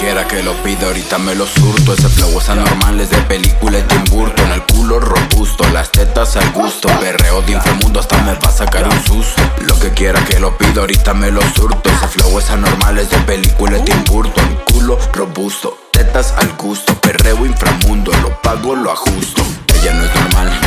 Lo 0.00 0.28
que 0.28 0.42
lo 0.42 0.54
pida, 0.62 0.86
ahorita 0.86 1.18
me 1.18 1.34
lo 1.34 1.46
surto. 1.46 1.92
Ese 1.92 2.08
flow 2.08 2.38
es 2.38 2.48
anormal, 2.48 3.00
es 3.00 3.10
de 3.10 3.18
película 3.22 3.78
de 3.78 3.82
Tim 3.82 4.04
Burton. 4.04 4.50
El 4.50 4.62
culo 4.64 4.98
robusto, 4.98 5.62
las 5.70 5.92
tetas 5.92 6.36
al 6.36 6.50
gusto. 6.52 6.88
Perreo 7.00 7.42
de 7.42 7.52
inframundo 7.52 8.00
hasta 8.00 8.16
me 8.22 8.34
va 8.34 8.48
a 8.48 8.50
sacar 8.50 8.88
un 8.88 9.04
susto. 9.04 9.42
Lo 9.66 9.78
que 9.78 9.90
quiera 9.90 10.22
que 10.24 10.40
lo 10.40 10.56
pida, 10.56 10.80
ahorita 10.80 11.14
me 11.14 11.30
lo 11.30 11.42
surto. 11.54 11.90
Ese 11.90 12.08
flow 12.08 12.38
es 12.38 12.50
anormal, 12.50 12.98
es 12.98 13.10
de 13.10 13.18
película 13.18 13.72
de 13.72 13.80
Tim 13.80 14.04
Burton. 14.04 14.58
Culo 14.72 14.98
robusto, 15.12 15.76
tetas 15.92 16.32
al 16.38 16.52
gusto. 16.56 16.94
Perreo 17.00 17.44
inframundo, 17.44 18.10
lo 18.22 18.40
pago, 18.40 18.74
lo 18.74 18.92
ajusto. 18.92 19.42
Ella 19.74 19.94
no 19.94 20.04
es 20.04 20.14
normal, 20.14 20.60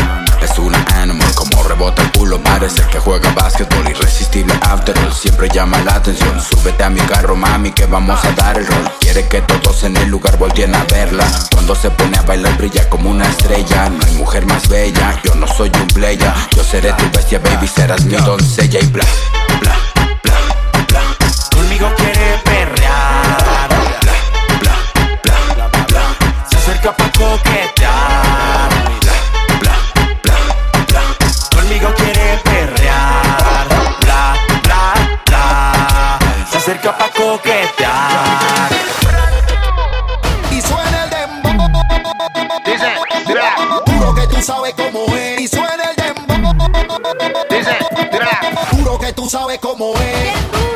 es 0.44 0.60
una 0.60 0.84
animal. 0.96 1.34
Como 1.36 1.64
rebota 1.64 2.02
el 2.02 2.12
culo, 2.12 2.42
parece 2.42 2.82
que 2.88 3.00
juega 3.00 3.32
básquetbol. 3.34 3.90
Irresistible 3.90 4.54
after 4.62 4.98
all, 5.00 5.14
siempre 5.14 5.50
llama 5.50 5.80
la 5.82 5.96
atención. 5.96 6.42
Súbete 6.42 6.84
a 6.84 6.90
mi 6.90 7.00
carro, 7.02 7.36
mami, 7.36 7.72
que 7.72 7.86
vamos 7.86 8.24
a 8.24 8.32
dar 8.32 8.58
el 8.58 8.68
rol. 8.68 8.92
Quiere 9.00 9.28
que 9.28 9.42
todos 9.42 9.84
en 9.84 9.98
el 9.98 10.10
lugar 10.10 10.38
volteen 10.38 10.76
a 10.76 10.84
verla. 10.86 11.26
Cuando 11.52 11.76
se 11.76 11.90
pone 11.92 12.18
a 12.18 12.22
bailar, 12.24 12.58
brilla 12.58 12.90
como 12.90 13.10
una 13.10 13.26
estrella. 13.26 13.90
No 13.90 14.06
hay 14.06 14.14
mujer 14.16 14.46
más 14.46 14.68
bella, 14.68 15.20
yo 15.24 15.36
no 15.36 15.48
soy 15.48 15.72
un 15.82 15.88
playa. 15.88 16.34
Yo 16.56 16.64
seré 16.64 16.94
tu 16.94 17.10
bestia, 17.12 17.40
baby, 17.40 17.68
serás 17.68 18.04
mi 18.06 18.16
doncella 18.16 18.80
y 18.80 18.88
bla, 18.88 19.06
bla, 19.62 19.76
bla, 20.24 20.86
bla. 20.88 21.02
Conmigo 21.56 21.92
quiere 21.98 22.42
perrear. 22.44 23.70
Bla, 24.62 24.76
bla, 25.56 25.68
bla, 25.70 25.86
bla. 25.88 26.48
Se 26.50 26.58
acerca 26.58 26.96
pa' 26.96 27.12
coquetear. 27.12 28.13
Acerca 36.74 36.98
pa' 36.98 37.10
coquetear. 37.10 38.70
Y 40.52 40.62
suena 40.62 41.04
el 41.04 41.10
dembow. 41.10 41.68
Dice, 42.66 42.96
Juro 43.86 44.16
que 44.16 44.28
tú 44.28 44.42
sabes 44.42 44.74
cómo 44.74 45.16
es. 45.16 45.42
Y 45.42 45.48
suena 45.48 45.84
el 45.90 45.96
dembow. 45.96 46.54
Dice, 47.50 47.78
Juro 48.72 49.00
que 49.00 49.14
tú 49.14 49.30
sabes 49.30 49.60
cómo 49.60 49.94
es. 49.96 50.73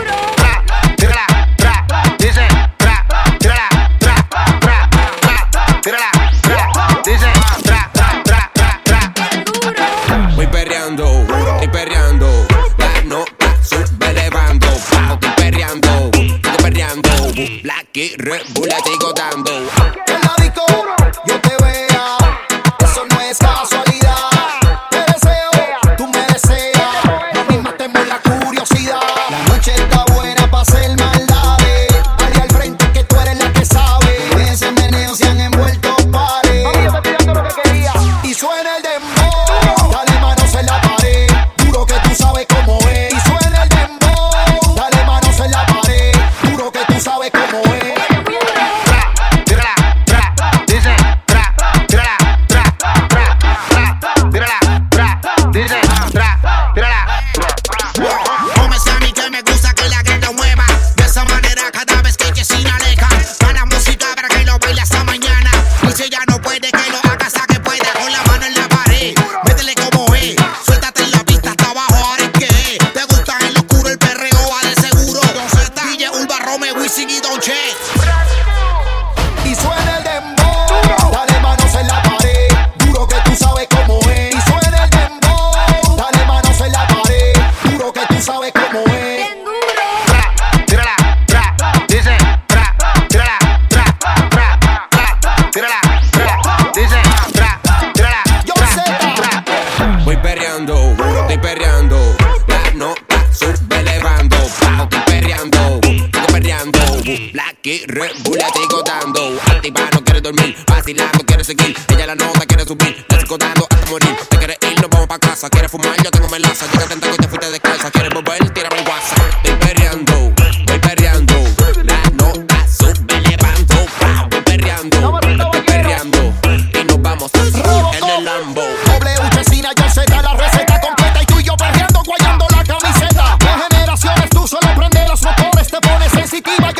Te 136.41 136.76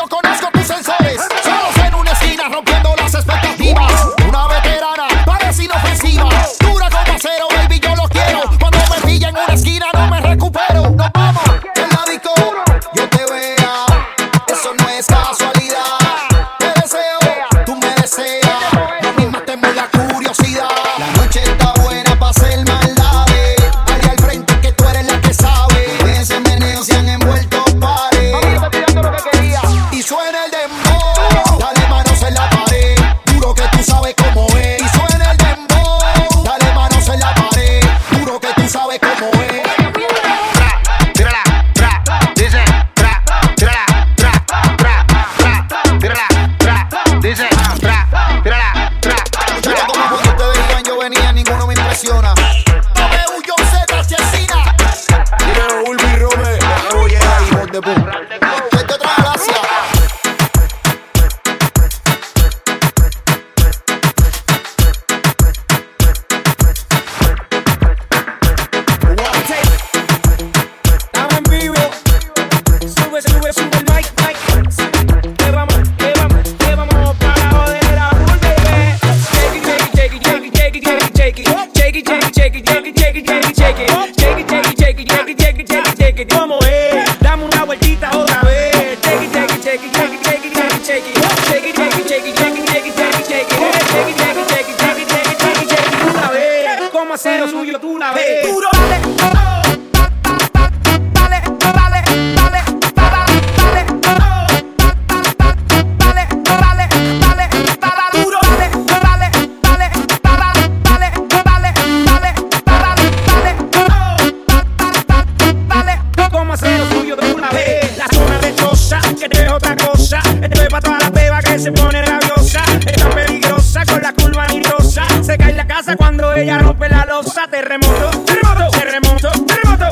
cosa 127.27 127.45
terremoto, 127.47 128.23
terremoto, 128.23 128.71
terremoto, 128.71 129.29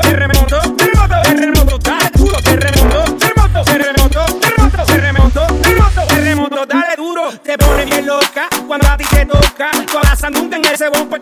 terremoto, 0.00 0.58
terremoto, 0.72 1.18
terremoto, 1.22 1.78
dale 1.78 2.10
duro, 2.14 2.40
terremoto, 2.42 3.16
terremoto, 3.18 3.64
terremoto, 3.64 4.24
terremoto, 4.46 4.84
terremoto, 4.86 5.46
terremoto, 5.60 6.06
terremoto, 6.06 6.66
dale 6.66 6.96
duro, 6.96 7.38
te 7.42 7.58
pone 7.58 7.84
bien 7.84 8.06
loca 8.06 8.48
cuando 8.66 8.88
a 8.88 8.96
ti 8.96 9.04
te 9.04 9.26
toca, 9.26 9.70
tú 9.86 9.98
a 9.98 10.16
sandunga 10.16 10.56
en 10.56 10.64
ese 10.64 10.88
bombo 10.88 11.18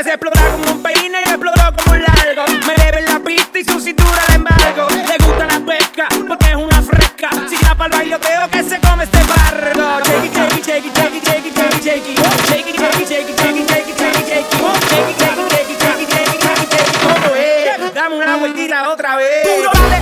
se 0.00 0.18
como 0.18 0.72
un 0.72 0.82
peine 0.82 1.18
y 1.26 1.28
explotó 1.28 1.60
como 1.76 1.92
un 1.92 2.02
largo. 2.02 2.44
Me 2.66 2.74
debe 2.82 3.02
la 3.02 3.20
pista 3.20 3.58
y 3.58 3.64
su 3.64 3.78
cintura 3.78 4.22
la 4.26 4.34
embargo. 4.36 4.88
Le 4.88 5.24
gusta 5.24 5.46
la 5.46 5.60
pesca 5.60 6.08
porque 6.26 6.46
es 6.48 6.56
una 6.56 6.80
fresca. 6.82 7.28
Si 7.46 7.56
para 7.56 7.84
el 7.84 7.90
bailoteo 7.90 8.48
que 8.50 8.62
se 8.62 8.80
come 8.80 9.04
este 9.04 9.18
bardo. 9.18 10.00
Shakey, 10.04 10.30
shakey, 10.30 10.60
shakey, 10.62 11.20
shakey, 11.20 11.20
shakey, 11.20 12.14
shakey, 12.40 13.04
shakey. 13.06 13.32
Dame 17.94 18.16
una 18.16 18.36
vueltita 18.36 18.88
otra 18.88 19.16
vez. 19.16 20.01